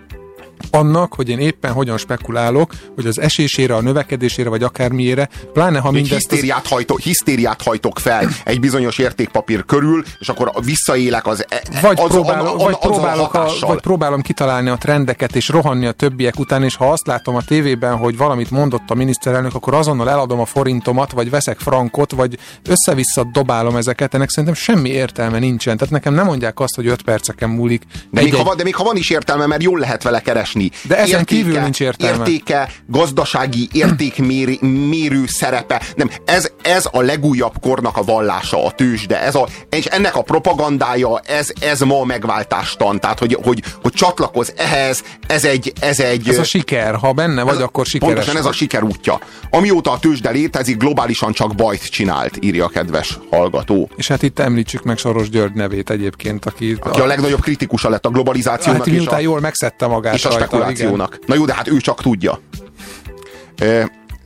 annak, 0.71 1.15
hogy 1.15 1.29
én 1.29 1.39
éppen 1.39 1.73
hogyan 1.73 1.99
spekulálok, 1.99 2.73
hogy 2.95 3.07
az 3.07 3.21
esésére, 3.21 3.75
a 3.75 3.81
növekedésére, 3.81 4.49
vagy 4.49 4.63
akármiére, 4.63 5.29
pláne 5.53 5.79
ha 5.79 5.91
mindezt... 5.91 6.31
Hisztériát, 6.31 6.67
hajtok, 6.67 7.01
hisztériát 7.01 7.63
hajtok 7.63 7.99
fel 7.99 8.29
egy 8.45 8.61
bizonyos 8.61 8.99
értékpapír 8.99 9.65
körül, 9.65 10.05
és 10.19 10.29
akkor 10.29 10.53
visszaélek 10.65 11.27
az, 11.27 11.45
e- 11.49 11.63
vagy, 11.81 12.01
az, 12.01 12.11
próbál, 12.11 12.47
a, 12.47 12.57
vagy, 12.57 12.77
próbálok 12.77 13.35
a, 13.35 13.49
vagy 13.61 13.81
próbálom 13.81 14.21
kitalálni 14.23 14.69
a 14.69 14.77
trendeket, 14.77 15.37
és 15.37 15.49
rohanni 15.49 15.87
a 15.87 15.93
többiek 15.93 16.39
után, 16.39 16.63
és 16.63 16.77
ha 16.77 16.91
azt 16.91 17.07
látom 17.07 17.35
a 17.35 17.43
tévében, 17.43 17.97
hogy 17.97 18.17
valamit 18.17 18.51
mondott 18.51 18.91
a 18.91 18.95
miniszterelnök, 18.95 19.55
akkor 19.55 19.75
azonnal 19.75 20.11
eladom 20.11 20.41
a 20.41 20.45
forintomat, 20.45 21.13
vagy 21.13 21.31
veszek 21.31 21.59
frankot, 21.59 22.13
vagy 22.13 22.39
össze-vissza 22.69 23.25
dobálom 23.33 23.77
ezeket, 23.77 24.15
ennek 24.15 24.31
szerintem 24.31 24.55
semmi 24.55 24.89
értelme 24.89 25.39
nincsen. 25.39 25.77
Tehát 25.77 25.93
nekem 25.93 26.15
nem 26.15 26.27
mondják 26.27 26.61
azt, 26.61 26.75
hogy 26.75 26.87
5 26.87 27.03
perceken 27.03 27.49
múlik. 27.49 27.83
De, 28.11 28.23
még, 28.23 28.35
ha 28.35 28.45
van, 28.45 28.57
de 28.57 28.63
még 28.63 28.75
ha 28.75 28.85
van 28.85 28.97
is 28.97 29.11
értelme, 29.11 29.47
mert 29.47 29.63
jól 29.63 29.79
lehet 29.79 30.03
vele 30.03 30.21
keresni. 30.21 30.42
De 30.83 30.97
ezen 30.97 31.19
értéke, 31.19 31.43
kívül 31.43 31.61
nincs 31.61 31.81
értelme. 31.81 32.19
Értéke, 32.19 32.69
gazdasági 32.87 33.69
értékmérő 33.73 35.27
szerepe. 35.27 35.83
Nem, 35.97 36.11
ez, 36.25 36.51
ez 36.63 36.89
a 36.91 37.01
legújabb 37.01 37.55
kornak 37.61 37.97
a 37.97 38.03
vallása, 38.03 38.65
a 38.65 38.71
tőzsde. 38.71 39.23
Ez 39.23 39.35
a, 39.35 39.49
és 39.71 39.85
ennek 39.85 40.17
a 40.17 40.23
propagandája, 40.23 41.19
ez, 41.19 41.49
ez 41.61 41.81
ma 41.81 42.01
a 42.01 42.05
megváltástan. 42.05 43.01
Tehát, 43.01 43.19
hogy, 43.19 43.39
hogy, 43.43 43.63
hogy 43.83 43.93
csatlakoz 43.93 44.53
ehhez, 44.57 45.03
ez 45.27 45.45
egy, 45.45 45.73
ez 45.81 46.01
egy... 46.01 46.29
Ez 46.29 46.39
a 46.39 46.45
siker, 46.45 46.95
ha 46.95 47.13
benne 47.13 47.43
vagy, 47.43 47.63
akkor 47.63 47.87
sikeres. 47.87 48.15
Pontosan 48.15 48.41
ez 48.41 48.47
a 48.47 48.53
siker 48.53 48.83
útja. 48.83 49.21
Amióta 49.51 49.91
a 49.91 49.99
tőzsde 49.99 50.31
létezik, 50.31 50.77
globálisan 50.77 51.33
csak 51.33 51.55
bajt 51.55 51.91
csinált, 51.91 52.37
írja 52.41 52.65
a 52.65 52.69
kedves 52.69 53.19
hallgató. 53.31 53.91
És 53.97 54.09
hát 54.09 54.23
itt 54.23 54.39
említsük 54.39 54.83
meg 54.83 54.99
Soros 54.99 55.31
György 55.31 55.55
nevét 55.55 55.91
egyébként, 55.91 56.45
aki, 56.45 56.77
aki 56.81 57.01
a, 57.01 57.03
a 57.03 57.07
legnagyobb 57.07 57.41
kritikusa 57.41 57.89
lett 57.89 58.07
a 58.07 58.09
globalizációnak. 58.09 58.87
Hát, 58.87 58.95
és 58.95 59.07
a, 59.07 59.19
jól 59.19 59.41
megszedte 59.41 59.87
magát 59.87 60.15
és 60.15 60.25
a 60.25 60.32
spekulációnak. 60.33 61.15
Igen. 61.15 61.25
Na 61.27 61.35
jó, 61.35 61.45
de 61.45 61.55
hát 61.55 61.69
ő 61.69 61.77
csak 61.77 62.03
tudja. 62.03 62.41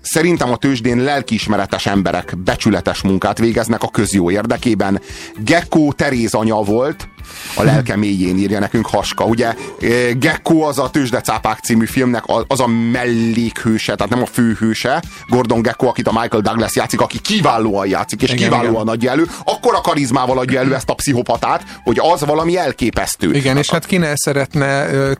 Szerintem 0.00 0.52
a 0.52 0.56
tőzsdén 0.56 0.98
lelkiismeretes 0.98 1.86
emberek 1.86 2.38
becsületes 2.38 3.02
munkát 3.02 3.38
végeznek 3.38 3.82
a 3.82 3.88
közjó 3.88 4.30
érdekében. 4.30 5.00
Gecko 5.44 5.92
Teréz 5.92 6.34
anya 6.34 6.62
volt, 6.62 7.08
a 7.54 7.62
lelke 7.62 7.96
mélyén 7.96 8.38
írja 8.38 8.58
nekünk 8.58 8.86
Haska. 8.86 9.24
Ugye 9.24 9.54
Gecko 10.18 10.60
az 10.60 10.78
a 10.78 10.90
Tőzsdecápák 10.90 11.58
című 11.58 11.86
filmnek 11.86 12.22
az 12.46 12.60
a 12.60 12.66
mellékhőse, 12.66 13.94
tehát 13.94 14.12
nem 14.12 14.22
a 14.22 14.26
főhőse. 14.26 15.02
Gordon 15.28 15.62
Gecko, 15.62 15.86
akit 15.86 16.06
a 16.06 16.12
Michael 16.20 16.42
Douglas 16.42 16.76
játszik, 16.76 17.00
aki 17.00 17.18
kiválóan 17.18 17.86
játszik, 17.86 18.22
és 18.22 18.32
igen, 18.32 18.42
kiválóan 18.42 18.82
igen. 18.82 18.86
adja 18.86 19.10
elő. 19.10 19.26
Akkor 19.44 19.74
a 19.74 19.80
karizmával 19.80 20.38
adja 20.38 20.60
elő 20.60 20.74
ezt 20.74 20.90
a 20.90 20.94
pszichopatát, 20.94 21.64
hogy 21.84 22.00
az 22.12 22.24
valami 22.24 22.56
elképesztő. 22.56 23.32
Igen, 23.32 23.56
és 23.56 23.70
hát 23.70 23.86
ki 23.86 23.96
ne 23.96 24.12
szeretne 24.14 24.86
uh, 24.86 25.12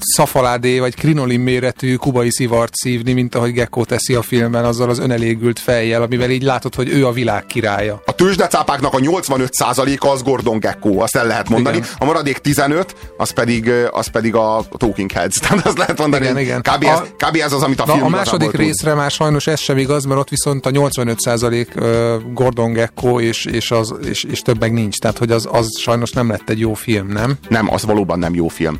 szafaládé 0.00 0.78
vagy 0.78 0.94
krinolin 0.94 1.40
méretű 1.40 1.94
kubai 1.94 2.30
szivart 2.30 2.74
szívni, 2.74 3.12
mint 3.12 3.34
ahogy 3.34 3.52
Gecko 3.52 3.84
teszi 3.84 4.14
a 4.14 4.22
filmben 4.22 4.64
azzal 4.64 4.90
az 4.90 4.98
önelégült 4.98 5.58
fejjel, 5.58 6.02
amivel 6.02 6.30
így 6.30 6.42
látod, 6.42 6.74
hogy 6.74 6.88
ő 6.88 7.06
a 7.06 7.12
világ 7.12 7.46
királya. 7.46 8.02
A 8.06 8.12
tőzsdecápáknak 8.12 8.94
a 8.94 8.98
85%-a 8.98 10.06
az 10.06 10.22
Gordon 10.22 10.58
Gecko, 10.58 11.00
azt 11.02 11.16
el 11.16 11.26
lehet 11.26 11.48
mondani. 11.50 11.76
Igen. 11.76 11.88
A 11.98 12.04
maradék 12.04 12.38
15, 12.38 12.96
az 13.16 13.30
pedig, 13.30 13.70
az 13.90 14.06
pedig 14.06 14.34
a 14.34 14.64
Talking 14.76 15.12
Heads. 15.12 15.38
Tehát 15.48 15.66
azt 15.66 15.78
lehet 15.78 15.98
mondani, 15.98 16.24
igen, 16.24 16.38
igen. 16.38 16.60
Kb, 16.60 16.84
ez, 16.84 16.98
a, 16.98 17.06
kb. 17.16 17.36
ez 17.36 17.52
az, 17.52 17.62
amit 17.62 17.80
a 17.80 17.86
film 17.86 18.04
A 18.04 18.08
második 18.08 18.52
részre 18.52 18.94
már 18.94 19.10
sajnos 19.10 19.46
ez 19.46 19.60
sem 19.60 19.78
igaz, 19.78 20.04
mert 20.04 20.20
ott 20.20 20.28
viszont 20.28 20.66
a 20.66 20.70
85% 20.70 22.20
Gordon 22.34 22.72
Gecko 22.72 23.20
és, 23.20 23.44
és, 23.44 23.70
az, 23.70 23.94
és, 24.08 24.24
és 24.24 24.40
több 24.40 24.60
meg 24.60 24.72
nincs. 24.72 24.98
Tehát, 24.98 25.18
hogy 25.18 25.30
az, 25.30 25.48
az 25.52 25.78
sajnos 25.78 26.10
nem 26.10 26.28
lett 26.28 26.50
egy 26.50 26.58
jó 26.58 26.74
film, 26.74 27.08
nem? 27.08 27.36
Nem, 27.48 27.72
az 27.72 27.84
valóban 27.84 28.18
nem 28.18 28.34
jó 28.34 28.48
film. 28.48 28.78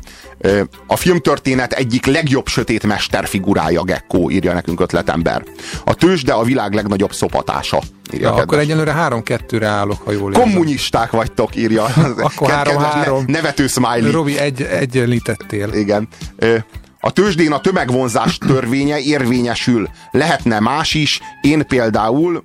A 0.87 0.95
filmtörténet 0.95 1.73
egyik 1.73 2.05
legjobb 2.05 2.47
sötét 2.47 2.85
mesterfigurája 2.85 3.83
Gecko, 3.83 4.29
írja 4.29 4.53
nekünk 4.53 4.79
ötletember. 4.79 5.43
A 5.85 5.93
tőzsde 5.93 6.33
a 6.33 6.43
világ 6.43 6.73
legnagyobb 6.73 7.13
szopatása. 7.13 7.81
Írja 8.13 8.27
ja, 8.27 8.33
akkor 8.35 8.59
egyelőre 8.59 8.95
3-2-re 8.97 9.67
állok, 9.67 10.01
ha 10.01 10.11
jól 10.11 10.31
érzem. 10.31 10.49
Kommunisták 10.49 11.11
vagytok, 11.11 11.55
írja. 11.55 11.83
akkor 12.29 12.49
3-3. 12.51 13.25
Ne, 13.25 13.33
nevető 13.33 13.67
smiley. 13.67 14.11
Robi, 14.11 14.37
egy, 14.37 14.61
egyenlítettél. 14.61 15.73
Igen. 15.73 16.07
A 16.99 17.11
tőzsdén 17.11 17.51
a 17.51 17.59
tömegvonzás 17.59 18.37
törvénye 18.37 18.99
érvényesül. 18.99 19.89
Lehetne 20.11 20.59
más 20.59 20.93
is. 20.93 21.19
Én 21.41 21.67
például 21.67 22.43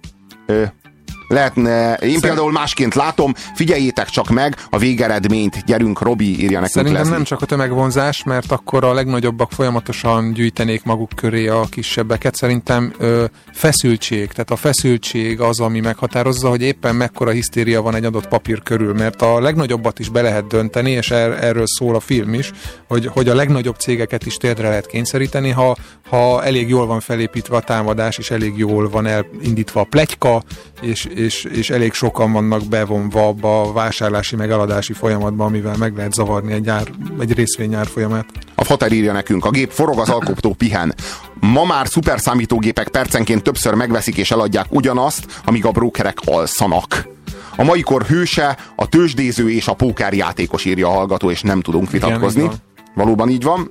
lehetne, 1.29 1.95
én 1.95 2.21
például 2.21 2.53
másként 2.53 2.95
látom, 2.95 3.35
figyeljétek 3.55 4.09
csak 4.09 4.29
meg 4.29 4.57
a 4.71 4.79
végeredményt, 4.79 5.65
gyerünk, 5.65 6.01
Robi 6.01 6.29
írja 6.29 6.61
nekünk 6.61 6.69
Szerintem 6.69 6.99
Leslie. 6.99 7.15
nem 7.15 7.25
csak 7.25 7.43
a 7.43 7.47
tömegvonzás, 7.47 8.25
mert 8.25 8.53
akkor 8.53 8.85
a 8.85 8.93
legnagyobbak 8.93 9.53
folyamatosan 9.53 10.33
gyűjtenék 10.33 10.85
maguk 10.85 11.11
köré 11.15 11.49
a 11.49 11.67
kisebbeket. 11.71 12.35
Szerintem 12.35 12.93
ö, 12.99 13.25
feszültség, 13.53 14.29
tehát 14.29 14.51
a 14.51 14.57
feszültség 14.57 15.41
az, 15.41 15.61
ami 15.61 15.81
meghatározza, 15.81 16.49
hogy 16.49 16.63
éppen 16.63 16.95
mekkora 16.95 17.31
hisztéria 17.31 17.83
van 17.83 17.95
egy 17.95 18.05
adott 18.05 18.29
papír 18.29 18.63
körül, 18.63 18.95
mert 18.95 19.23
a 19.23 19.41
legnagyobbat 19.41 19.99
is 19.99 20.09
be 20.09 20.23
lehet 20.23 20.47
dönteni, 20.47 20.91
és 20.91 21.11
er, 21.11 21.45
erről 21.45 21.67
szól 21.67 21.95
a 21.95 22.01
film 22.01 22.35
is, 22.35 22.53
hogy, 22.89 23.07
hogy 23.07 23.29
a 23.29 23.35
legnagyobb 23.35 23.77
cégeket 23.77 24.27
is 24.27 24.37
térdre 24.37 24.69
lehet 24.69 24.87
kényszeríteni, 24.87 25.51
ha, 25.51 25.77
ha 26.09 26.45
elég 26.45 26.69
jól 26.69 26.87
van 26.87 27.01
felépítve 27.01 27.57
a 27.57 27.61
támadás, 27.61 28.19
és 28.19 28.31
elég 28.31 28.53
jól 28.57 28.89
van 28.89 29.07
elindítva 29.07 29.81
a 29.81 29.85
plegyka, 29.85 30.43
és, 30.81 31.09
és, 31.17 31.45
és 31.45 31.71
elég 31.71 31.93
sokan 31.93 32.33
vannak 32.33 32.65
bevonva 32.65 33.27
abba 33.27 33.61
a 33.61 33.73
vásárlási 33.73 34.37
meg 34.37 34.51
eladási 34.51 34.93
folyamatba, 34.93 35.45
amivel 35.45 35.77
meg 35.77 35.97
lehet 35.97 36.13
zavarni 36.13 36.53
egy, 36.53 36.69
ár, 36.69 36.89
egy 37.21 37.33
részvényár 37.33 37.87
folyamát. 37.87 38.27
A 38.55 38.65
Fater 38.65 38.93
írja 38.93 39.13
nekünk, 39.13 39.45
a 39.45 39.51
gép 39.51 39.71
forog, 39.71 39.99
az 39.99 40.09
alkotó 40.09 40.53
pihen. 40.53 40.95
Ma 41.41 41.65
már 41.65 41.87
szuperszámítógépek 41.87 42.89
percenként 42.89 43.43
többször 43.43 43.75
megveszik 43.75 44.17
és 44.17 44.31
eladják 44.31 44.67
ugyanazt, 44.71 45.41
amíg 45.45 45.65
a 45.65 45.71
brókerek 45.71 46.19
alszanak. 46.25 47.09
A 47.57 47.65
mai 47.65 47.81
kor 47.81 48.03
hőse, 48.03 48.59
a 48.77 48.89
tőzsdéző 48.89 49.51
és 49.51 49.69
a 49.69 49.75
pókerjátékos 49.75 50.65
írja 50.65 50.89
a 50.89 50.93
hallgató, 50.93 51.31
és 51.31 51.43
nem 51.43 51.61
tudunk 51.61 51.91
vitatkozni. 51.91 52.43
Igen, 52.43 52.55
Valóban 52.95 53.29
így 53.29 53.43
van. 53.43 53.71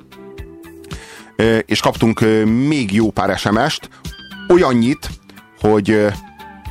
És 1.66 1.80
kaptunk 1.80 2.20
még 2.68 2.94
jó 2.94 3.12
pár 3.12 3.38
SMS-t, 3.38 3.90
olyannyit, 4.48 5.10
hogy 5.60 6.08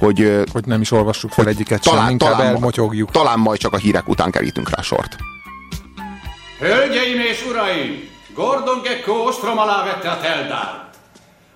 hogy, 0.04 0.42
hogy 0.52 0.64
nem 0.66 0.80
is 0.80 0.90
olvassuk 0.90 1.32
fel 1.32 1.46
egyiket 1.46 1.82
talán, 1.82 2.02
sem, 2.02 2.10
inkább 2.10 2.30
talán, 2.30 2.46
elmotyogjuk. 2.46 3.10
Talán 3.10 3.38
majd 3.38 3.58
csak 3.58 3.72
a 3.72 3.76
hírek 3.76 4.08
után 4.08 4.30
kerítünk 4.30 4.70
rá 4.70 4.82
sort. 4.82 5.16
Hölgyeim 6.58 7.20
és 7.20 7.46
uraim! 7.48 8.08
Gordon 8.34 8.82
Gecko 8.82 9.12
ostrom 9.12 9.58
alá 9.58 9.84
vette 9.84 10.10
a 10.10 10.20
Teldárt. 10.20 10.96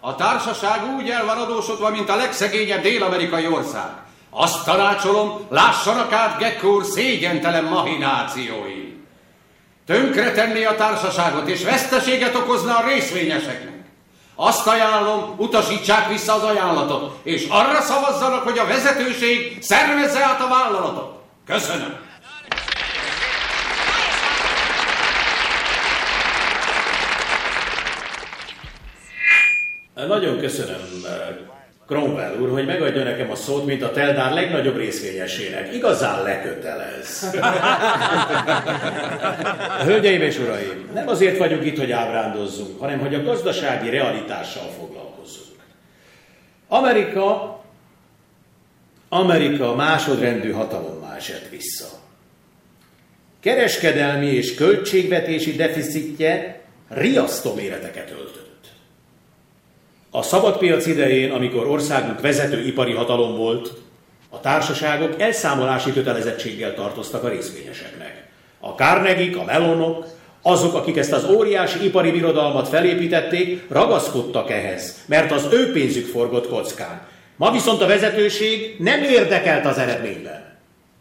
A 0.00 0.14
társaság 0.14 0.80
úgy 0.96 1.08
el 1.08 1.24
van 1.24 1.38
adósodva, 1.38 1.90
mint 1.90 2.08
a 2.08 2.16
legszegényebb 2.16 2.82
dél-amerikai 2.82 3.46
ország. 3.46 3.90
Azt 4.30 4.64
tanácsolom, 4.64 5.46
lássanak 5.48 6.12
át 6.12 6.38
Gecko 6.38 6.68
úr 6.68 6.84
szégyentelen 6.84 7.64
mahinációi. 7.64 8.96
Tönkretenni 9.86 10.64
a 10.64 10.74
társaságot 10.74 11.48
és 11.48 11.64
veszteséget 11.64 12.34
okozna 12.34 12.76
a 12.76 12.86
részvényeseknek. 12.86 13.77
Azt 14.40 14.66
ajánlom, 14.66 15.34
utasítsák 15.36 16.08
vissza 16.08 16.34
az 16.34 16.42
ajánlatot, 16.42 17.18
és 17.22 17.46
arra 17.48 17.80
szavazzanak, 17.80 18.42
hogy 18.42 18.58
a 18.58 18.66
vezetőség 18.66 19.62
szervezze 19.62 20.24
át 20.24 20.40
a 20.40 20.48
vállalatot. 20.48 21.20
Köszönöm. 21.46 21.96
Nagyon 29.94 30.38
köszönöm, 30.38 31.02
Cromwell 31.88 32.38
úr, 32.40 32.50
hogy 32.50 32.66
megadja 32.66 33.02
nekem 33.02 33.30
a 33.30 33.34
szót, 33.34 33.66
mint 33.66 33.82
a 33.82 33.90
Teldár 33.90 34.32
legnagyobb 34.32 34.76
részvényesének. 34.76 35.74
Igazán 35.74 36.22
lekötelez. 36.22 37.30
Hölgyeim 39.88 40.22
és 40.22 40.38
uraim, 40.38 40.90
nem 40.94 41.08
azért 41.08 41.38
vagyunk 41.38 41.64
itt, 41.64 41.78
hogy 41.78 41.92
ábrándozzunk, 41.92 42.80
hanem 42.80 42.98
hogy 42.98 43.14
a 43.14 43.22
gazdasági 43.22 43.90
realitással 43.90 44.70
foglalkozzunk. 44.78 45.58
Amerika, 46.68 47.60
Amerika 49.08 49.74
másodrendű 49.74 50.50
hatalommá 50.50 51.16
esett 51.16 51.48
vissza. 51.48 51.86
Kereskedelmi 53.40 54.26
és 54.26 54.54
költségvetési 54.54 55.52
deficitje 55.52 56.60
riasztó 56.88 57.54
méreteket 57.54 58.10
öltött. 58.10 58.47
A 60.10 60.22
szabadpiac 60.22 60.86
idején, 60.86 61.30
amikor 61.30 61.66
országunk 61.66 62.20
vezető 62.20 62.66
ipari 62.66 62.92
hatalom 62.92 63.36
volt, 63.36 63.72
a 64.30 64.40
társaságok 64.40 65.20
elszámolási 65.20 65.92
kötelezettséggel 65.92 66.74
tartoztak 66.74 67.24
a 67.24 67.28
részvényeseknek. 67.28 68.26
A 68.60 68.68
Carnegie, 68.68 69.38
a 69.38 69.44
Melonok, 69.44 70.06
azok, 70.42 70.74
akik 70.74 70.96
ezt 70.96 71.12
az 71.12 71.24
óriási 71.24 71.84
ipari 71.84 72.10
birodalmat 72.10 72.68
felépítették, 72.68 73.62
ragaszkodtak 73.68 74.50
ehhez, 74.50 74.94
mert 75.06 75.32
az 75.32 75.48
ő 75.52 75.72
pénzük 75.72 76.06
forgott 76.06 76.48
kockán. 76.48 77.00
Ma 77.36 77.50
viszont 77.50 77.82
a 77.82 77.86
vezetőség 77.86 78.76
nem 78.78 79.02
érdekelt 79.02 79.66
az 79.66 79.78
eredményben. 79.78 80.56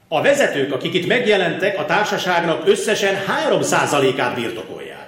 A 0.07 0.21
vezetők, 0.21 0.73
akik 0.73 0.93
itt 0.93 1.07
megjelentek, 1.07 1.79
a 1.79 1.85
társaságnak 1.85 2.67
összesen 2.67 3.15
3%-át 3.49 4.35
birtokolják. 4.35 5.07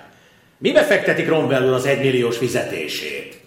Mi 0.57 0.71
befektetik 0.71 1.25
Cromwell 1.25 1.67
úr 1.67 1.73
az 1.73 1.85
egymilliós 1.85 2.37
fizetését? 2.37 3.38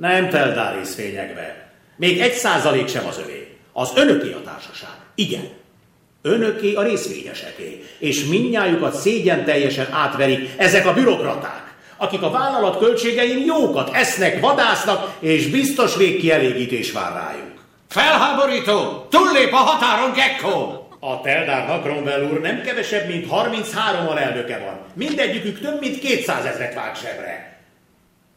Nem 0.00 0.28
Teldár 0.28 0.74
részvényekbe. 0.74 1.68
Még 1.96 2.20
egy 2.20 2.32
százalék 2.32 2.88
sem 2.88 3.06
az 3.06 3.18
övé. 3.24 3.56
Az 3.72 3.92
önöké 3.94 4.32
a 4.32 4.42
társaság. 4.44 4.90
Igen. 5.14 5.48
Önöké 6.22 6.74
a 6.74 6.82
részvényeseké. 6.82 7.84
És 7.98 8.24
minnyájukat 8.24 8.94
szégyen 8.94 9.44
teljesen 9.44 9.86
átverik 9.92 10.48
ezek 10.56 10.86
a 10.86 10.92
bürokraták, 10.92 11.74
akik 11.96 12.22
a 12.22 12.30
vállalat 12.30 12.78
költségein 12.78 13.44
jókat 13.44 13.94
esznek, 13.94 14.40
vadásznak, 14.40 15.16
és 15.18 15.46
biztos 15.46 15.96
végkielégítés 15.96 16.92
vár 16.92 17.12
rájuk. 17.12 17.64
Felháborító! 17.88 19.06
Túllép 19.10 19.52
a 19.52 19.56
határon, 19.56 20.12
Gekko! 20.12 20.84
A 21.00 21.20
Teldárnak, 21.20 21.82
Cromwell 21.82 22.22
úr, 22.30 22.40
nem 22.40 22.62
kevesebb, 22.62 23.08
mint 23.08 23.28
33 23.28 24.08
alelnöke 24.08 24.58
van. 24.58 24.80
Mindegyikük 24.94 25.60
több, 25.60 25.80
mint 25.80 25.98
200 25.98 26.44
ezret 26.44 26.74
vág 26.74 26.96
sebre. 26.96 27.49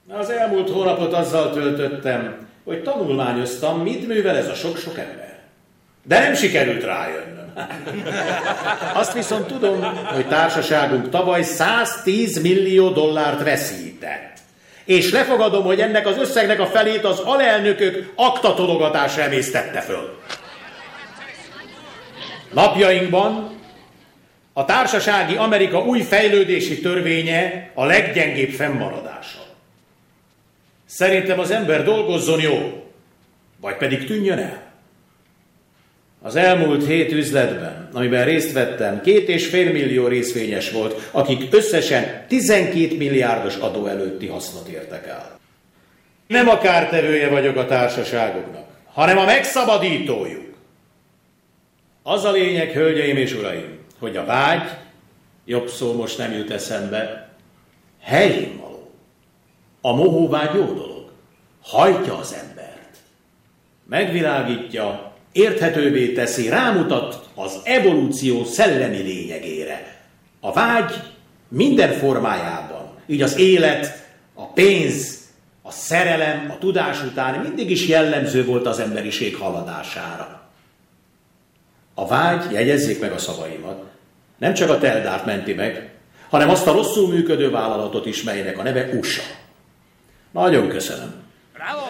Az 0.08 0.30
elmúlt 0.30 0.70
hónapot 0.70 1.14
azzal 1.14 1.54
töltöttem, 1.54 2.48
hogy 2.64 2.84
tanulmányoztam, 2.84 3.82
mit 3.82 4.08
művel 4.08 4.38
ez 4.38 4.48
a 4.48 4.54
sok-sok 4.54 4.98
ember. 4.98 5.40
De 6.04 6.20
nem 6.20 6.34
sikerült 6.34 6.84
rájönnöm. 6.84 7.54
Azt 9.02 9.14
viszont 9.14 9.46
tudom, 9.46 9.84
hogy 10.14 10.28
társaságunk 10.28 11.10
tavaly 11.10 11.42
110 11.42 12.42
millió 12.42 12.90
dollárt 12.90 13.44
veszített. 13.44 14.38
És 14.86 15.12
lefogadom, 15.12 15.64
hogy 15.64 15.80
ennek 15.80 16.08
az 16.08 16.18
összegnek 16.18 16.60
a 16.60 16.66
felét 16.66 17.04
az 17.04 17.20
alelnökök 17.20 18.14
aktatologatásra 18.16 19.22
emésztette 19.22 19.82
föl. 19.82 20.18
Napjainkban 22.54 23.60
a 24.54 24.66
társasági 24.66 25.36
Amerika 25.36 25.80
új 25.80 26.02
fejlődési 26.02 26.80
törvénye 26.80 27.72
a 27.74 27.86
leggyengébb 27.86 28.50
fennmaradása. 28.50 29.44
Szerintem 30.94 31.40
az 31.40 31.52
ember 31.52 31.84
dolgozzon 31.84 32.42
jó, 32.42 32.84
vagy 33.62 33.78
pedig 33.78 34.06
tűnjön 34.06 34.38
el. 34.38 34.72
Az 36.22 36.36
elmúlt 36.36 36.86
hét 36.86 37.12
üzletben, 37.12 37.90
amiben 37.94 38.26
részt 38.26 38.52
vettem, 38.52 39.02
két 39.02 39.28
és 39.28 39.48
fél 39.48 39.72
millió 39.72 40.08
részvényes 40.08 40.72
volt, 40.72 41.10
akik 41.12 41.54
összesen 41.56 42.26
12 42.28 42.98
milliárdos 42.98 43.56
adó 43.56 43.86
előtti 43.86 44.28
hasznot 44.28 44.68
értek 44.68 45.08
el. 45.08 45.40
Nem 46.28 46.50
a 46.50 46.58
kártevője 46.58 47.30
vagyok 47.30 47.56
a 47.56 47.66
társaságoknak, 47.66 48.68
hanem 48.86 49.18
a 49.18 49.26
megszabadítójuk. 49.26 50.54
Az 52.04 52.24
a 52.24 52.32
lényeg, 52.32 52.72
hölgyeim 52.72 53.18
és 53.18 53.34
uraim, 53.34 53.78
hogy 54.00 54.18
a 54.18 54.26
vágy, 54.26 54.70
jobb 55.46 55.68
szó 55.68 55.94
most 55.94 56.18
nem 56.18 56.34
jut 56.34 56.52
eszembe, 56.52 57.30
helyén. 58.02 58.63
A 59.86 59.96
mohóvágy 59.96 60.56
jó 60.56 60.66
dolog. 60.66 61.12
Hajtja 61.62 62.18
az 62.18 62.34
embert. 62.34 62.98
Megvilágítja, 63.90 65.14
érthetővé 65.32 66.14
teszi, 66.14 66.50
rámutat 66.50 67.30
az 67.36 67.60
evolúció 67.64 68.44
szellemi 68.44 68.98
lényegére. 68.98 70.02
A 70.40 70.54
vágy 70.54 70.94
minden 71.48 71.92
formájában, 71.92 72.90
így 73.06 73.22
az 73.22 73.38
élet, 73.38 74.08
a 74.34 74.48
pénz, 74.48 75.20
a 75.62 75.72
szerelem, 75.72 76.52
a 76.52 76.58
tudás 76.58 77.04
után 77.04 77.40
mindig 77.40 77.72
is 77.72 77.88
jellemző 77.88 78.46
volt 78.46 78.66
az 78.66 78.80
emberiség 78.80 79.36
haladására. 79.36 80.42
A 81.94 82.08
vágy, 82.08 82.52
jegyezzék 82.52 83.00
meg 83.00 83.12
a 83.12 83.18
szavaimat, 83.18 83.84
nem 84.38 84.54
csak 84.54 84.70
a 84.70 84.78
Teldárt 84.78 85.26
menti 85.26 85.54
meg, 85.54 85.94
hanem 86.30 86.50
azt 86.50 86.68
a 86.68 86.72
rosszul 86.72 87.08
működő 87.08 87.50
vállalatot 87.50 88.06
is, 88.06 88.24
melynek 88.24 88.58
a 88.58 88.64
neve 88.64 88.90
USA. 88.94 89.22
Nagyon 90.34 90.68
köszönöm. 90.68 91.14
Bravo! 91.54 91.86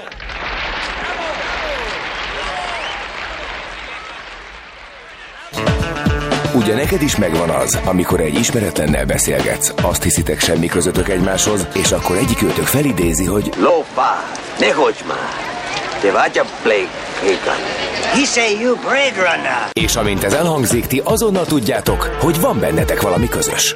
Ugye 6.55 6.75
neked 6.75 7.01
is 7.01 7.15
megvan 7.15 7.49
az, 7.49 7.79
amikor 7.85 8.19
egy 8.19 8.33
ismeretlennel 8.39 9.05
beszélgetsz, 9.05 9.73
azt 9.81 10.03
hiszitek 10.03 10.39
semmi 10.39 10.67
közöttök 10.67 11.09
egymáshoz, 11.09 11.67
és 11.73 11.91
akkor 11.91 12.15
egyik 12.15 12.41
őtök 12.41 12.65
felidézi, 12.65 13.25
hogy 13.25 13.51
Lópá, 13.59 14.23
ne 14.59 14.71
hogy 14.71 14.97
már! 15.07 15.29
Te 16.01 16.11
vagy 16.11 16.37
a 16.37 16.45
Blake 16.63 17.01
He 18.13 18.25
say 18.25 18.61
you 18.61 18.75
Blade 18.75 19.15
Runner. 19.15 19.69
És 19.71 19.95
amint 19.95 20.23
ez 20.23 20.33
elhangzik, 20.33 20.87
ti 20.87 21.01
azonnal 21.03 21.45
tudjátok, 21.45 22.17
hogy 22.19 22.39
van 22.39 22.59
bennetek 22.59 23.01
valami 23.01 23.27
közös. 23.27 23.75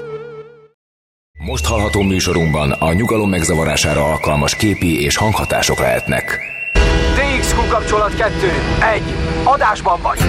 Most 1.47 1.65
hallható 1.65 2.01
műsorunkban 2.01 2.71
a 2.71 2.93
nyugalom 2.93 3.29
megzavarására 3.29 4.03
alkalmas 4.03 4.55
képi 4.55 5.01
és 5.01 5.17
hanghatások 5.17 5.79
lehetnek. 5.79 6.39
DXQ 7.15 7.67
kapcsolat 7.69 8.15
2. 8.15 8.33
1. 8.93 9.01
Adásban 9.43 9.99
vagy! 10.01 10.19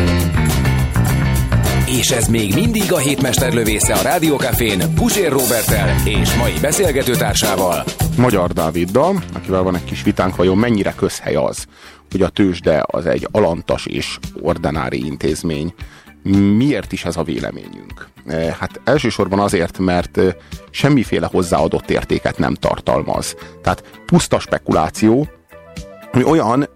És 1.86 2.10
ez 2.10 2.28
még 2.28 2.54
mindig 2.54 2.92
a 2.92 2.98
hétmester 2.98 3.52
lövésze 3.52 3.94
a 3.94 4.02
Rádiókafén 4.02 4.94
Pusér 4.94 5.30
Robertel 5.30 5.94
és 6.04 6.34
mai 6.34 6.54
beszélgetőtársával. 6.60 7.84
Magyar 8.16 8.52
Dáviddal, 8.52 9.22
akivel 9.34 9.62
van 9.62 9.76
egy 9.76 9.84
kis 9.84 10.02
vitánk, 10.02 10.36
vajon 10.36 10.58
mennyire 10.58 10.92
közhely 10.96 11.34
az, 11.34 11.66
hogy 12.10 12.22
a 12.22 12.28
tőzsde 12.28 12.84
az 12.86 13.06
egy 13.06 13.28
alantas 13.30 13.86
és 13.86 14.18
ordinári 14.40 15.04
intézmény. 15.06 15.74
Miért 16.36 16.92
is 16.92 17.04
ez 17.04 17.16
a 17.16 17.22
véleményünk? 17.22 18.08
E, 18.26 18.56
hát 18.58 18.80
elsősorban 18.84 19.38
azért, 19.38 19.78
mert 19.78 20.16
e, 20.16 20.36
semmiféle 20.70 21.26
hozzáadott 21.26 21.90
értéket 21.90 22.38
nem 22.38 22.54
tartalmaz. 22.54 23.36
Tehát 23.62 24.02
puszta 24.06 24.38
spekuláció, 24.38 25.28
ami 26.12 26.24
olyan, 26.24 26.68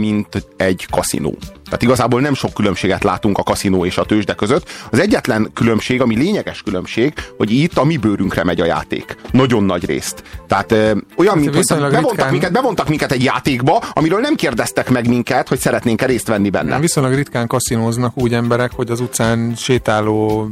mint 0.00 0.46
egy 0.56 0.86
kaszinó. 0.90 1.36
Tehát 1.70 1.82
igazából 1.82 2.20
nem 2.20 2.34
sok 2.34 2.52
különbséget 2.52 3.04
látunk 3.04 3.38
a 3.38 3.42
kaszinó 3.42 3.84
és 3.84 3.96
a 3.98 4.04
tőzsde 4.04 4.34
között. 4.34 4.68
Az 4.90 4.98
egyetlen 4.98 5.50
különbség, 5.54 6.00
ami 6.00 6.16
lényeges 6.16 6.62
különbség, 6.62 7.12
hogy 7.36 7.50
itt 7.50 7.78
a 7.78 7.84
mi 7.84 7.96
bőrünkre 7.96 8.44
megy 8.44 8.60
a 8.60 8.64
játék. 8.64 9.16
Nagyon 9.30 9.64
nagy 9.64 9.84
részt. 9.84 10.22
Tehát 10.46 10.72
ö, 10.72 10.92
olyan, 11.16 11.34
hát, 11.34 11.42
mint 11.42 11.54
hogy 11.54 11.66
bevontak 11.66 12.08
ritkán... 12.10 12.30
minket, 12.30 12.52
bevontak 12.52 12.88
minket 12.88 13.12
egy 13.12 13.24
játékba, 13.24 13.82
amiről 13.92 14.20
nem 14.20 14.34
kérdeztek 14.34 14.90
meg 14.90 15.08
minket, 15.08 15.48
hogy 15.48 15.58
szeretnénk-e 15.58 16.06
részt 16.06 16.26
venni 16.26 16.50
benne. 16.50 16.78
Viszonylag 16.78 17.14
ritkán 17.14 17.46
kaszinóznak 17.46 18.12
úgy 18.16 18.34
emberek, 18.34 18.72
hogy 18.72 18.90
az 18.90 19.00
utcán 19.00 19.54
sétáló 19.56 20.50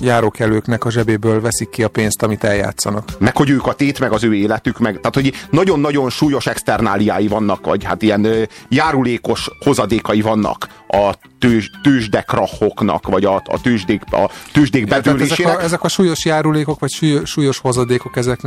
járókelőknek 0.00 0.84
a 0.84 0.90
zsebéből 0.90 1.40
veszik 1.40 1.68
ki 1.68 1.82
a 1.82 1.88
pénzt, 1.88 2.22
amit 2.22 2.44
eljátszanak. 2.44 3.04
Meg 3.18 3.36
hogy 3.36 3.50
ők 3.50 3.66
a 3.66 3.72
tét, 3.72 4.00
meg 4.00 4.12
az 4.12 4.24
ő 4.24 4.34
életük, 4.34 4.78
meg 4.78 4.96
tehát 4.96 5.14
hogy 5.14 5.32
nagyon-nagyon 5.50 6.10
súlyos 6.10 6.46
externáliái 6.46 7.28
vannak, 7.28 7.66
vagy 7.66 7.84
hát 7.84 8.02
ilyen 8.02 8.24
ö, 8.24 8.42
járulékos 8.68 9.50
hozadékai 9.64 10.20
vannak 10.20 10.68
a 10.88 11.14
tős, 11.38 11.70
tőzsdekrahoknak, 11.82 13.06
vagy 13.06 13.24
a, 13.24 13.34
a, 13.34 13.60
tőzsdék, 13.60 14.02
a 14.12 14.30
tőzsdék 14.52 14.86
bedőlésének. 14.86 15.38
Ezek 15.38 15.58
a, 15.58 15.62
ezek 15.62 15.82
a 15.82 15.88
súlyos 15.88 16.24
járulékok, 16.24 16.80
vagy 16.80 16.90
súlyos, 16.90 17.30
súlyos 17.30 17.58
hozadékok, 17.58 18.16
ezek 18.16 18.40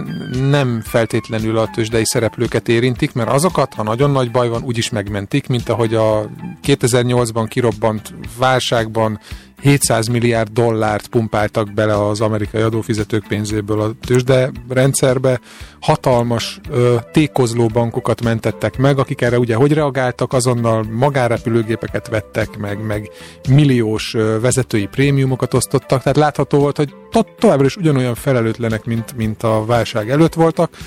nem 0.49 0.81
feltétlenül 0.85 1.57
a 1.57 1.69
tőzsdei 1.73 2.05
szereplőket 2.05 2.67
érintik, 2.67 3.13
mert 3.13 3.29
azokat, 3.29 3.73
ha 3.73 3.83
nagyon 3.83 4.11
nagy 4.11 4.31
baj 4.31 4.47
van, 4.47 4.63
úgyis 4.63 4.89
megmentik, 4.89 5.47
mint 5.47 5.69
ahogy 5.69 5.95
a 5.95 6.29
2008-ban 6.63 7.45
kirobbant 7.49 8.13
válságban 8.37 9.19
700 9.63 10.08
milliárd 10.08 10.49
dollárt 10.52 11.08
pumpáltak 11.08 11.73
bele 11.73 12.08
az 12.08 12.21
amerikai 12.21 12.62
adófizetők 12.62 13.28
pénzéből 13.28 13.82
a 13.82 13.91
tőzsde 14.06 14.52
rendszerbe, 14.69 15.39
hatalmas 15.80 16.60
ö, 16.69 16.95
tékozló 17.12 17.67
bankokat 17.67 18.21
mentettek 18.23 18.78
meg, 18.78 18.99
akik 18.99 19.21
erre 19.21 19.39
ugye 19.39 19.56
hogy 19.56 19.73
reagáltak, 19.73 20.34
azonnal 20.34 20.84
magárepülőgépeket 20.84 22.08
vettek 22.08 22.58
meg, 22.58 22.86
meg 22.86 23.10
milliós 23.49 24.13
ö, 24.13 24.39
vezetői 24.39 24.86
prémiumokat 24.86 25.54
osztottak, 25.54 26.02
tehát 26.02 26.17
látható 26.17 26.60
volt, 26.60 26.78
hogy 26.78 26.93
to- 27.12 27.36
továbbra 27.39 27.65
is 27.65 27.76
ugyanolyan 27.76 28.15
felelőtlenek, 28.15 28.86
mint, 28.86 29.15
mint 29.15 29.43
a 29.43 29.65
válság 29.65 30.10
előtt 30.10 30.34
voltak, 30.34 30.78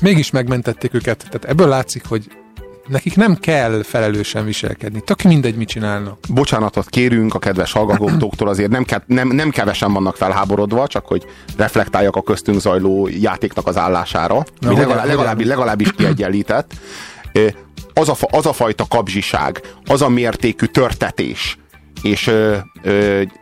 mégis 0.00 0.30
megmentették 0.30 0.94
őket, 0.94 1.18
tehát 1.18 1.44
ebből 1.44 1.68
látszik, 1.68 2.06
hogy 2.06 2.26
nekik 2.86 3.16
nem 3.16 3.36
kell 3.36 3.82
felelősen 3.82 4.44
viselkedni. 4.44 5.00
Tök 5.00 5.22
mindegy, 5.22 5.56
mit 5.56 5.68
csinálnak. 5.68 6.18
Bocsánatot 6.28 6.88
kérünk 6.88 7.34
a 7.34 7.38
kedves 7.38 7.72
hallgatóktól, 7.72 8.48
azért 8.48 8.70
nem, 8.70 8.84
ke- 8.84 9.06
nem, 9.06 9.28
nem 9.28 9.50
kevesen 9.50 9.92
vannak 9.92 10.16
felháborodva, 10.16 10.86
csak 10.86 11.06
hogy 11.06 11.26
reflektáljak 11.56 12.16
a 12.16 12.22
köztünk 12.22 12.60
zajló 12.60 13.08
játéknak 13.08 13.66
az 13.66 13.76
állására, 13.76 14.44
Na, 14.58 14.68
ami 14.68 14.78
legalább, 14.78 15.06
legalább, 15.06 15.40
legalábbis 15.40 15.92
kiegyenlített. 15.92 16.72
Az 17.94 18.08
a, 18.08 18.14
az 18.30 18.46
a 18.46 18.52
fajta 18.52 18.86
kapzsiság, 18.88 19.60
az 19.84 20.02
a 20.02 20.08
mértékű 20.08 20.66
törtetés, 20.66 21.58
és, 22.02 22.30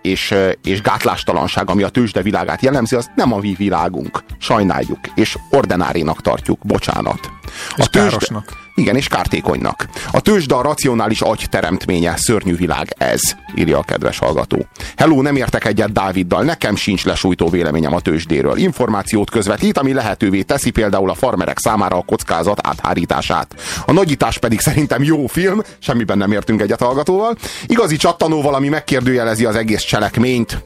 és, 0.03 0.35
és 0.63 0.81
gátlástalanság, 0.81 1.71
ami 1.71 1.83
a 1.83 1.89
tőzsde 1.89 2.23
világát 2.23 2.63
jellemzi, 2.63 2.97
az 2.97 3.11
nem 3.17 3.33
a 3.33 3.39
mi 3.39 3.55
világunk. 3.59 4.25
Sajnáljuk, 4.39 4.99
és 5.15 5.37
ordinárinak 5.51 6.21
tartjuk, 6.21 6.59
bocsánat. 6.63 7.31
És 7.77 7.85
a 7.85 7.89
tőzsde, 7.89 8.45
Igen, 8.75 8.97
és 8.97 9.09
kártékonynak. 9.09 9.89
A 10.11 10.21
tőzsde 10.21 10.55
a 10.55 10.63
racionális 10.63 11.21
agy 11.21 11.47
teremtménye, 11.51 12.17
szörnyű 12.17 12.57
világ 12.57 12.95
ez, 12.99 13.21
írja 13.55 13.79
a 13.79 13.83
kedves 13.83 14.19
hallgató. 14.19 14.67
Hello, 14.97 15.23
nem 15.23 15.37
értek 15.37 15.65
egyet 15.65 15.93
Dáviddal, 15.93 16.43
nekem 16.43 16.77
sincs 16.77 17.05
lesújtó 17.05 17.49
véleményem 17.49 17.95
a 17.95 18.01
tőzsdéről. 18.01 18.57
Információt 18.57 19.31
közvetít, 19.31 19.79
ami 19.79 19.93
lehetővé 19.93 20.43
teszi 20.43 20.71
például 20.71 21.11
a 21.11 21.15
farmerek 21.15 21.59
számára 21.59 21.97
a 21.97 22.03
kockázat 22.03 22.59
áthárítását. 22.63 23.55
A 23.87 23.93
nagyítás 23.93 24.39
pedig 24.39 24.61
szerintem 24.61 25.03
jó 25.03 25.27
film, 25.27 25.63
semmiben 25.79 26.19
nem 26.19 26.33
értünk 26.33 26.61
egyet 26.61 26.81
hallgatóval. 26.81 27.37
Igazi 27.67 27.97
csattanóval, 27.97 28.55
ami 28.55 28.69
megkérdőjelezi 28.69 29.45
az 29.45 29.57
egész 29.57 29.83
cselekményt. 29.83 30.65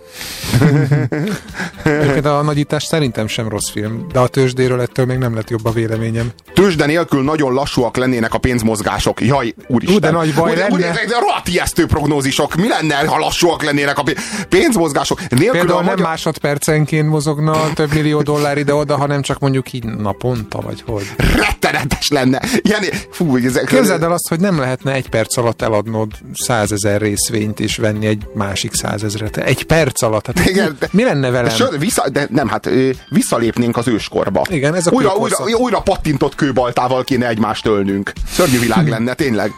a 2.24 2.42
nagyítás 2.42 2.84
szerintem 2.84 3.26
sem 3.26 3.48
rossz 3.48 3.70
film, 3.70 4.06
de 4.12 4.18
a 4.18 4.28
tőzsdéről 4.28 4.80
ettől 4.80 5.06
még 5.06 5.18
nem 5.18 5.34
lett 5.34 5.50
jobb 5.50 5.64
a 5.64 5.70
véleményem. 5.70 6.30
Tőzsde 6.54 6.86
nélkül 6.86 7.22
nagyon 7.22 7.52
lassúak 7.52 7.95
lennének 7.96 8.34
a 8.34 8.38
pénzmozgások. 8.38 9.20
Jaj, 9.20 9.54
úristen. 9.66 9.96
Ú, 9.96 10.00
de 10.00 10.10
nagy 10.10 10.34
baj 10.34 10.50
úgy, 10.68 10.80
lenne. 10.80 11.18
rohadt 11.20 11.48
ijesztő 11.48 11.86
prognózisok. 11.86 12.54
Mi 12.54 12.68
lenne, 12.68 12.94
ha 12.94 13.18
lassúak 13.18 13.62
lennének 13.62 13.98
a 13.98 14.04
pénzmozgások? 14.48 15.20
Nélkül 15.28 15.50
Például 15.50 15.78
a 15.78 15.82
nem 15.82 15.84
magyar... 15.84 16.06
másodpercenként 16.06 17.08
mozogna 17.08 17.72
több 17.74 17.92
millió 17.92 18.22
dollár 18.22 18.58
ide-oda, 18.58 18.96
hanem 18.96 19.22
csak 19.22 19.38
mondjuk 19.38 19.72
így 19.72 19.84
naponta, 19.84 20.60
vagy 20.60 20.82
hogy. 20.86 21.10
Rettenetes 21.16 22.08
lenne. 22.08 22.42
Ilyen, 22.56 22.82
fú, 23.10 23.36
ezek... 23.36 23.64
Képzeld 23.64 24.02
el 24.02 24.12
azt, 24.12 24.28
hogy 24.28 24.40
nem 24.40 24.58
lehetne 24.58 24.92
egy 24.92 25.08
perc 25.08 25.36
alatt 25.36 25.62
eladnod 25.62 26.12
százezer 26.32 27.00
részvényt 27.00 27.60
és 27.60 27.76
venni 27.76 28.06
egy 28.06 28.26
másik 28.34 28.74
százezret. 28.74 29.36
Egy 29.36 29.62
perc 29.64 30.02
alatt. 30.02 30.26
Hát 30.26 30.46
Igen, 30.46 30.76
de, 30.78 30.88
mi 30.90 31.04
lenne 31.04 31.30
velem? 31.30 31.56
De, 31.70 31.78
vissza, 31.78 32.08
de 32.08 32.26
nem, 32.30 32.48
hát 32.48 32.70
visszalépnénk 33.08 33.76
az 33.76 33.88
őskorba. 33.88 34.44
Igen, 34.50 34.74
ez 34.74 34.86
a 34.86 34.90
újra, 34.90 35.14
újra, 35.14 35.36
újra 35.58 35.80
pattintott 35.80 36.34
kőbaltával 36.34 37.04
kéne 37.04 37.28
egymást 37.28 37.66
ölnünk. 37.86 38.12
Szörnyű 38.28 38.58
világ 38.58 38.88
lenne, 38.94 39.14
tényleg. 39.14 39.50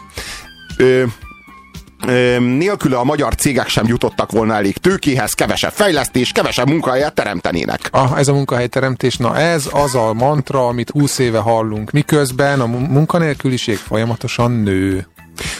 Ö, 0.77 1.03
nélküle 2.39 2.97
a 2.97 3.03
magyar 3.03 3.35
cégek 3.35 3.67
sem 3.67 3.87
jutottak 3.87 4.31
volna 4.31 4.53
elég 4.53 4.77
tőkéhez, 4.77 5.33
kevesebb 5.33 5.71
fejlesztés, 5.71 6.31
kevesebb 6.31 6.67
munkahelyet 6.67 7.13
teremtenének. 7.13 7.79
Ah, 7.91 8.19
ez 8.19 8.27
a 8.27 8.33
munkahelyteremtés, 8.33 9.17
na 9.17 9.37
ez 9.37 9.67
az 9.71 9.95
a 9.95 10.13
mantra, 10.13 10.67
amit 10.67 10.89
20 10.89 11.19
éve 11.19 11.39
hallunk, 11.39 11.91
miközben 11.91 12.59
a 12.59 12.65
munkanélküliség 12.65 13.77
folyamatosan 13.77 14.51
nő. 14.51 15.07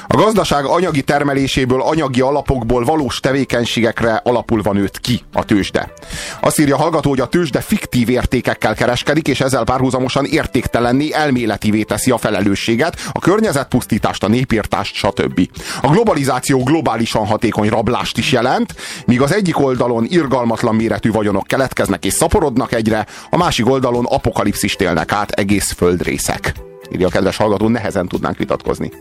A 0.07 0.15
gazdaság 0.15 0.65
anyagi 0.65 1.01
termeléséből, 1.01 1.81
anyagi 1.81 2.21
alapokból 2.21 2.83
valós 2.83 3.19
tevékenységekre 3.19 4.21
alapulva 4.23 4.73
nőtt 4.73 4.99
ki 4.99 5.21
a 5.33 5.45
tőzsde. 5.45 5.93
Azt 6.41 6.59
írja 6.59 6.75
a 6.75 6.79
hallgató, 6.79 7.09
hogy 7.09 7.19
a 7.19 7.27
tőzsde 7.27 7.61
fiktív 7.61 8.09
értékekkel 8.09 8.75
kereskedik, 8.75 9.27
és 9.27 9.41
ezzel 9.41 9.63
párhuzamosan 9.63 10.25
értéktelenné 10.25 11.11
elméletivé 11.11 11.83
teszi 11.83 12.11
a 12.11 12.17
felelősséget, 12.17 13.09
a 13.11 13.19
környezetpusztítást, 13.19 14.23
a 14.23 14.27
népírtást, 14.27 14.95
stb. 14.95 15.49
A 15.81 15.87
globalizáció 15.87 16.63
globálisan 16.63 17.25
hatékony 17.25 17.69
rablást 17.69 18.17
is 18.17 18.31
jelent, 18.31 18.75
míg 19.05 19.21
az 19.21 19.33
egyik 19.33 19.59
oldalon 19.59 20.05
irgalmatlan 20.09 20.75
méretű 20.75 21.11
vagyonok 21.11 21.47
keletkeznek 21.47 22.05
és 22.05 22.13
szaporodnak 22.13 22.73
egyre, 22.73 23.05
a 23.29 23.37
másik 23.37 23.69
oldalon 23.69 24.05
apokalipszist 24.05 24.81
élnek 24.81 25.11
át 25.11 25.31
egész 25.31 25.71
földrészek 25.71 26.68
írja 26.91 27.07
a 27.07 27.09
kedves 27.09 27.37
hallgató, 27.37 27.67
nehezen 27.67 28.07
tudnánk 28.07 28.37
vitatkozni. 28.37 28.91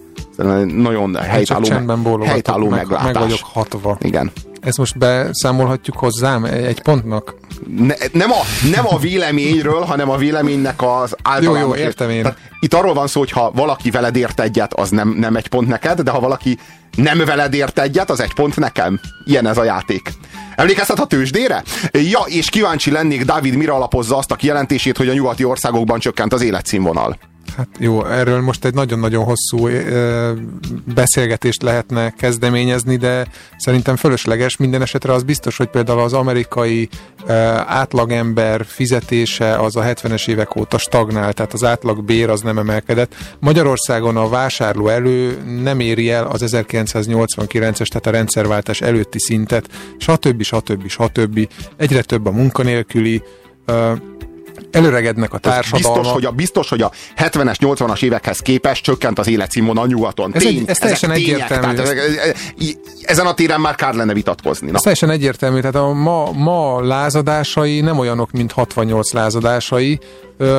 Nagyon 0.65 1.15
helytálló, 1.17 2.23
helytálló 2.23 2.69
meg, 2.69 2.79
meglátás. 2.79 3.13
Meg 3.13 3.23
vagyok 3.23 3.41
hatva. 3.43 3.97
Igen. 4.01 4.33
Ezt 4.61 4.79
most 4.79 4.99
beszámolhatjuk 4.99 5.97
hozzám 5.97 6.45
egy 6.45 6.83
pontnak? 6.83 7.35
Ne, 7.77 7.95
nem, 8.13 8.31
a, 8.31 8.41
nem 8.71 8.87
a 8.87 8.99
véleményről, 8.99 9.81
hanem 9.81 10.11
a 10.11 10.17
véleménynek 10.17 10.83
az 10.83 11.17
általános... 11.23 11.61
Jó, 11.61 11.75
jó, 11.75 11.75
értem 11.75 12.11
én. 12.11 12.23
Tehát 12.23 12.39
itt 12.61 12.75
arról 12.75 12.95
van 12.95 13.07
szó, 13.07 13.21
hogy 13.21 13.31
ha 13.31 13.51
valaki 13.51 13.91
veled 13.91 14.17
ért 14.17 14.41
egyet, 14.41 14.75
az 14.75 14.91
nem, 14.91 15.09
nem 15.09 15.37
egy 15.37 15.49
pont 15.49 15.69
neked, 15.69 16.01
de 16.01 16.11
ha 16.11 16.21
valaki 16.21 16.59
nem 16.97 17.19
veled 17.25 17.55
ért 17.55 17.79
egyet, 17.79 18.11
az 18.11 18.21
egy 18.21 18.35
pont 18.35 18.57
nekem. 18.57 19.01
Ilyen 19.25 19.47
ez 19.47 19.59
a 19.59 19.65
játék. 19.65 20.13
Emlékeztet 20.57 21.01
a 21.01 21.07
tőzsdére? 21.07 21.63
Ja, 21.93 22.21
és 22.27 22.51
kíváncsi 22.51 22.91
lennék, 22.91 23.25
Dávid 23.25 23.55
mire 23.55 23.73
alapozza 23.73 24.17
azt 24.17 24.31
a 24.31 24.35
kijelentését, 24.35 24.97
hogy 24.97 25.09
a 25.09 25.13
nyugati 25.13 25.45
országokban 25.45 25.99
csökkent 25.99 26.33
az 26.33 26.43
életszínvonal. 26.43 27.19
Hát 27.57 27.69
jó, 27.79 28.05
erről 28.05 28.41
most 28.41 28.65
egy 28.65 28.75
nagyon-nagyon 28.75 29.25
hosszú 29.25 29.69
beszélgetést 30.95 31.63
lehetne 31.63 32.11
kezdeményezni, 32.11 32.97
de 32.97 33.27
szerintem 33.57 33.97
fölösleges. 33.97 34.57
Minden 34.57 34.83
esetre 34.83 35.13
az 35.13 35.23
biztos, 35.23 35.57
hogy 35.57 35.67
például 35.69 36.01
az 36.01 36.13
amerikai 36.13 36.89
átlagember 37.67 38.65
fizetése 38.65 39.59
az 39.59 39.77
a 39.77 39.83
70-es 39.83 40.29
évek 40.29 40.57
óta 40.57 40.79
stagnál, 40.79 41.33
tehát 41.33 41.53
az 41.53 41.65
átlag 41.65 42.05
bér 42.05 42.29
az 42.29 42.41
nem 42.41 42.59
emelkedett. 42.59 43.15
Magyarországon 43.39 44.17
a 44.17 44.29
vásárló 44.29 44.89
elő 44.89 45.43
nem 45.63 45.81
éri 45.81 46.11
el 46.11 46.27
az 46.27 46.43
1989-es, 46.47 47.87
tehát 47.87 48.07
a 48.07 48.11
rendszerváltás 48.11 48.81
előtti 48.81 49.19
szintet, 49.19 49.69
stb. 49.99 50.43
stb. 50.43 50.89
stb. 50.89 51.49
Egyre 51.77 52.03
több 52.03 52.27
a 52.27 52.31
munkanélküli, 52.31 53.23
előregednek 54.71 55.33
a 55.33 55.39
társadalmak. 55.39 55.95
Biztos, 55.95 56.13
hogy 56.13 56.25
a, 56.25 56.31
biztos, 56.31 56.69
hogy 56.69 56.83
a 56.83 56.93
70-es, 57.17 57.57
80-as 57.61 58.03
évekhez 58.03 58.39
képest 58.39 58.83
csökkent 58.83 59.19
az 59.19 59.29
életszínvonal 59.29 59.87
nyugaton. 59.87 60.35
Ez, 60.35 60.43
Tény, 60.43 60.57
egy, 60.57 60.69
ez 60.69 60.79
teljesen 60.79 61.11
tények, 61.11 61.29
egyértelmű. 61.29 61.75
Tehát 61.75 61.79
ezek, 61.79 61.99
ezen 63.03 63.27
a 63.27 63.35
téren 63.35 63.61
már 63.61 63.75
kár 63.75 63.95
lenne 63.95 64.13
vitatkozni. 64.13 64.67
Na. 64.67 64.75
Ez 64.75 64.81
teljesen 64.81 65.11
egyértelmű. 65.11 65.59
Tehát 65.61 65.75
a 65.75 65.93
ma, 65.93 66.33
ma 66.33 66.81
lázadásai 66.81 67.81
nem 67.81 67.99
olyanok, 67.99 68.31
mint 68.31 68.53
68 68.53 69.13
lázadásai. 69.13 69.99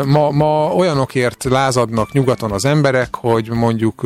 Ma, 0.05 0.31
ma 0.31 0.73
olyanokért 0.73 1.43
lázadnak 1.43 2.11
nyugaton 2.11 2.51
az 2.51 2.65
emberek, 2.65 3.15
hogy 3.15 3.49
mondjuk 3.49 4.03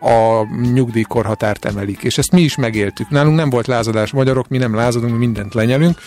a 0.00 0.46
nyugdíjkorhatárt 0.72 1.64
emelik. 1.64 2.02
És 2.02 2.18
ezt 2.18 2.32
mi 2.32 2.40
is 2.40 2.56
megéltük. 2.56 3.08
Nálunk 3.08 3.36
nem 3.36 3.50
volt 3.50 3.66
lázadás 3.66 4.12
magyarok, 4.12 4.48
mi 4.48 4.58
nem 4.58 4.74
lázadunk, 4.74 5.12
mi 5.12 5.18
mindent 5.18 5.54
lenyelünk, 5.54 5.98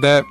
de 0.00 0.24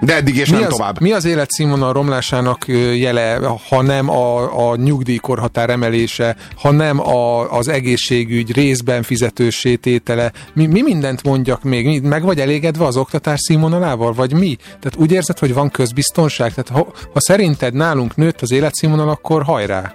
de 0.00 0.14
eddig 0.14 0.36
és 0.36 0.50
mi 0.50 0.56
nem 0.56 0.66
az, 0.66 0.72
tovább. 0.76 1.00
Mi 1.00 1.12
az 1.12 1.24
életszínvonal 1.24 1.92
romlásának 1.92 2.64
jele, 2.94 3.40
ha 3.68 3.82
nem 3.82 4.10
a, 4.10 4.70
a 4.70 4.76
nyugdíjkorhatár 4.76 5.70
emelése, 5.70 6.36
ha 6.56 6.70
nem 6.70 7.00
a, 7.00 7.52
az 7.52 7.68
egészségügy 7.68 8.52
részben 8.52 9.02
fizetősététele? 9.02 10.32
Mi, 10.54 10.66
mi 10.66 10.82
mindent 10.82 11.22
mondjak 11.22 11.62
még? 11.62 12.02
Meg 12.02 12.22
vagy 12.22 12.40
elégedve 12.40 12.84
az 12.84 12.96
oktatás 12.96 13.40
színvonalával? 13.40 14.12
Vagy 14.12 14.32
mi? 14.32 14.56
Tehát 14.66 14.96
úgy 14.96 15.12
érzed, 15.12 15.38
hogy 15.38 15.54
van 15.54 15.70
közbiztonság? 15.70 16.54
Tehát 16.54 16.70
ha, 16.70 16.92
ha 17.12 17.20
szerinted 17.20 17.74
nálunk 17.74 18.16
nőtt 18.16 18.40
az 18.40 18.50
életszínvonal, 18.50 19.08
akkor 19.08 19.42
hajrá! 19.42 19.94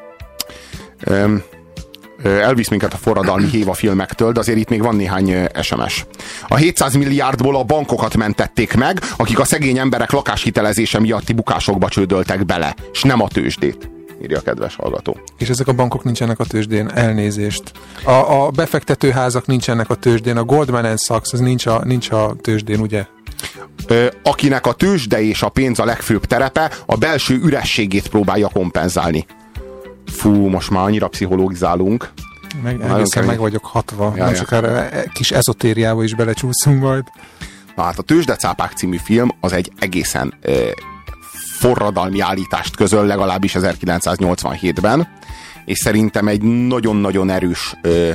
Um, 1.09 1.43
elvisz 2.25 2.69
minket 2.69 2.93
a 2.93 2.97
forradalmi 2.97 3.49
héva 3.49 3.73
filmektől, 3.73 4.31
de 4.31 4.39
azért 4.39 4.57
itt 4.57 4.69
még 4.69 4.81
van 4.81 4.95
néhány 4.95 5.47
SMS. 5.61 6.05
A 6.47 6.55
700 6.55 6.95
milliárdból 6.95 7.55
a 7.55 7.63
bankokat 7.63 8.15
mentették 8.15 8.73
meg, 8.73 9.01
akik 9.17 9.39
a 9.39 9.45
szegény 9.45 9.77
emberek 9.77 10.11
lakáshitelezése 10.11 10.99
miatti 10.99 11.33
bukásokba 11.33 11.89
csődöltek 11.89 12.45
bele, 12.45 12.75
és 12.91 13.01
nem 13.01 13.21
a 13.21 13.27
tőzsdét 13.27 13.89
írja 14.21 14.37
a 14.37 14.41
kedves 14.41 14.75
hallgató. 14.75 15.17
És 15.37 15.49
ezek 15.49 15.67
a 15.67 15.73
bankok 15.73 16.03
nincsenek 16.03 16.39
a 16.39 16.45
tőzsdén, 16.45 16.89
elnézést. 16.89 17.71
A, 18.03 18.11
a 18.11 18.49
befektetőházak 18.49 19.45
nincsenek 19.45 19.89
a 19.89 19.95
tőzsdén, 19.95 20.37
a 20.37 20.43
Goldman 20.43 20.97
Sachs 20.97 21.33
az 21.33 21.39
nincs 21.39 21.65
a, 21.65 21.81
nincs 21.83 22.11
a 22.11 22.35
tőzsdén, 22.41 22.79
ugye? 22.79 23.05
Akinek 24.23 24.65
a 24.65 24.73
tőzsde 24.73 25.21
és 25.21 25.41
a 25.41 25.49
pénz 25.49 25.79
a 25.79 25.85
legfőbb 25.85 26.25
terepe, 26.25 26.71
a 26.85 26.95
belső 26.95 27.39
ürességét 27.43 28.07
próbálja 28.07 28.47
kompenzálni 28.47 29.25
fú, 30.05 30.47
most 30.47 30.69
már 30.69 30.83
annyira 30.83 31.07
pszichológizálunk. 31.07 32.11
Meg, 32.63 32.81
egészen 32.81 33.25
meg 33.25 33.37
vagyok 33.37 33.65
hatva, 33.65 34.13
ja, 34.15 34.23
nem 34.23 34.33
ja. 34.33 34.35
sokára 34.35 34.89
kis 35.13 35.31
ezotériába 35.31 36.03
is 36.03 36.15
belecsúszunk 36.15 36.81
majd. 36.81 37.03
Na 37.75 37.83
hát 37.83 37.99
a 37.99 38.01
Tőzsdecápák 38.01 38.71
című 38.71 38.97
film 38.97 39.29
az 39.39 39.53
egy 39.53 39.71
egészen 39.79 40.33
ö, 40.41 40.69
forradalmi 41.57 42.19
állítást 42.19 42.75
közöl, 42.75 43.05
legalábbis 43.05 43.55
1987-ben, 43.59 45.07
és 45.65 45.77
szerintem 45.77 46.27
egy 46.27 46.41
nagyon-nagyon 46.41 47.29
erős 47.29 47.75
ö, 47.81 48.11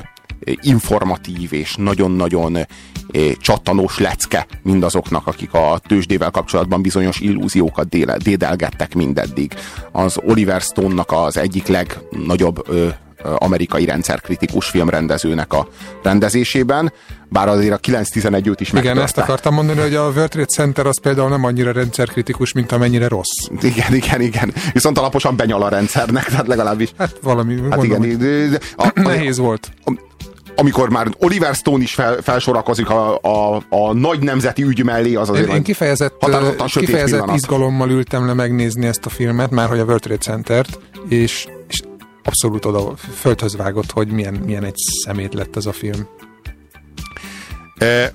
informatív 0.60 1.52
és 1.52 1.74
nagyon-nagyon 1.74 2.58
csattanós 3.38 3.98
lecke 3.98 4.46
mindazoknak, 4.62 5.26
akik 5.26 5.52
a 5.52 5.80
tőzsdével 5.86 6.30
kapcsolatban 6.30 6.82
bizonyos 6.82 7.20
illúziókat 7.20 7.88
dédelgettek 8.22 8.94
mindeddig. 8.94 9.54
Az 9.92 10.18
Oliver 10.24 10.60
Stone-nak 10.60 11.12
az 11.12 11.36
egyik 11.36 11.66
legnagyobb 11.66 12.64
amerikai 13.22 13.84
rendszerkritikus 13.84 14.68
filmrendezőnek 14.68 15.52
a 15.52 15.68
rendezésében, 16.02 16.92
bár 17.28 17.48
azért 17.48 17.72
a 17.72 17.76
911 17.76 18.46
őt 18.46 18.60
is 18.60 18.68
Igen, 18.68 18.82
megtörte. 18.82 19.02
ezt 19.02 19.18
akartam 19.18 19.54
mondani, 19.54 19.80
hogy 19.80 19.94
a 19.94 20.02
World 20.02 20.28
Trade 20.28 20.46
Center 20.46 20.86
az 20.86 21.00
például 21.00 21.28
nem 21.28 21.44
annyira 21.44 21.72
rendszerkritikus, 21.72 22.52
mint 22.52 22.72
amennyire 22.72 23.08
rossz. 23.08 23.48
Igen, 23.62 23.94
igen, 23.94 24.20
igen. 24.20 24.52
Viszont 24.72 24.98
alaposan 24.98 25.36
benyal 25.36 25.62
a 25.62 25.68
rendszernek, 25.68 26.24
tehát 26.24 26.46
legalábbis. 26.46 26.92
Hát 26.98 27.18
valami, 27.22 27.54
hát 27.54 27.76
mondom, 27.76 28.02
igen, 28.02 28.58
a, 28.76 28.86
a, 28.86 29.00
nehéz 29.08 29.38
volt. 29.38 29.68
A, 29.84 29.92
amikor 30.60 30.90
már 30.90 31.08
Oliver 31.18 31.54
Stone 31.54 31.82
is 31.82 31.94
fel, 31.94 32.16
felsorakozik 32.22 32.90
a, 32.90 33.18
a, 33.22 33.62
a 33.68 33.92
nagy 33.92 34.22
nemzeti 34.22 34.62
ügy 34.62 34.84
mellé, 34.84 35.14
az 35.14 35.28
azért 35.28 35.48
Én, 35.48 35.62
kifejezett, 35.62 36.14
kifejezett 36.64 37.34
izgalommal 37.34 37.90
ültem 37.90 38.26
le 38.26 38.32
megnézni 38.32 38.86
ezt 38.86 39.06
a 39.06 39.08
filmet, 39.08 39.50
már 39.50 39.68
hogy 39.68 39.78
a 39.78 39.84
World 39.84 40.00
Trade 40.00 40.20
Center-t, 40.20 40.78
és, 41.08 41.46
és 41.68 41.80
abszolút 42.22 42.64
oda 42.64 42.94
földhöz 43.14 43.56
vágott, 43.56 43.90
hogy 43.90 44.08
milyen, 44.08 44.34
milyen 44.34 44.64
egy 44.64 44.76
szemét 45.04 45.34
lett 45.34 45.56
ez 45.56 45.66
a 45.66 45.72
film. 45.72 46.08
E, 47.78 48.12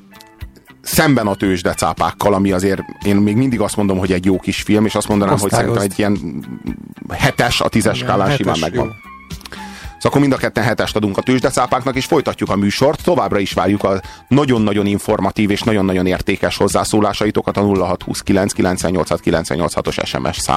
szemben 0.82 1.28
a 1.28 1.36
tőzsdecápákkal, 1.36 2.34
ami 2.34 2.52
azért 2.52 2.82
én 3.06 3.16
még 3.16 3.36
mindig 3.36 3.62
azt 3.62 3.76
mondom, 3.76 3.98
hogy 3.98 4.12
egy 4.12 4.26
jó 4.26 4.40
kis 4.40 4.62
film, 4.62 4.86
és 4.86 4.96
azt 4.96 5.08
mondanám, 5.08 5.34
Osztályozt. 5.34 5.80
hogy 5.80 5.92
szerintem 5.92 6.14
egy 6.14 6.22
ilyen 6.30 6.46
hetes 7.10 7.62
a 7.62 7.70
tízes 7.70 7.98
skálán 7.98 8.36
simán 8.36 8.58
megvan. 8.60 8.86
Jó. 8.86 8.92
Szóval 10.06 10.20
akkor 10.20 10.30
mind 10.30 10.44
a 10.44 10.48
ketten 10.48 10.64
hetest 10.64 10.96
adunk 10.96 11.18
a 11.18 11.22
tőzsdecápáknak, 11.22 11.96
és 11.96 12.06
folytatjuk 12.06 12.50
a 12.50 12.56
műsort. 12.56 13.04
Továbbra 13.04 13.40
is 13.40 13.54
várjuk 13.54 13.84
a 13.84 14.02
nagyon-nagyon 14.28 14.86
informatív 14.86 15.50
és 15.50 15.62
nagyon-nagyon 15.62 16.06
értékes 16.06 16.58
hozzászólásaitokat 16.58 17.58
a 17.58 17.62
0629 17.62 18.54
98 18.54 19.22
98 19.22 19.88
os 19.88 20.00
SMS 20.04 20.38
szám 20.38 20.54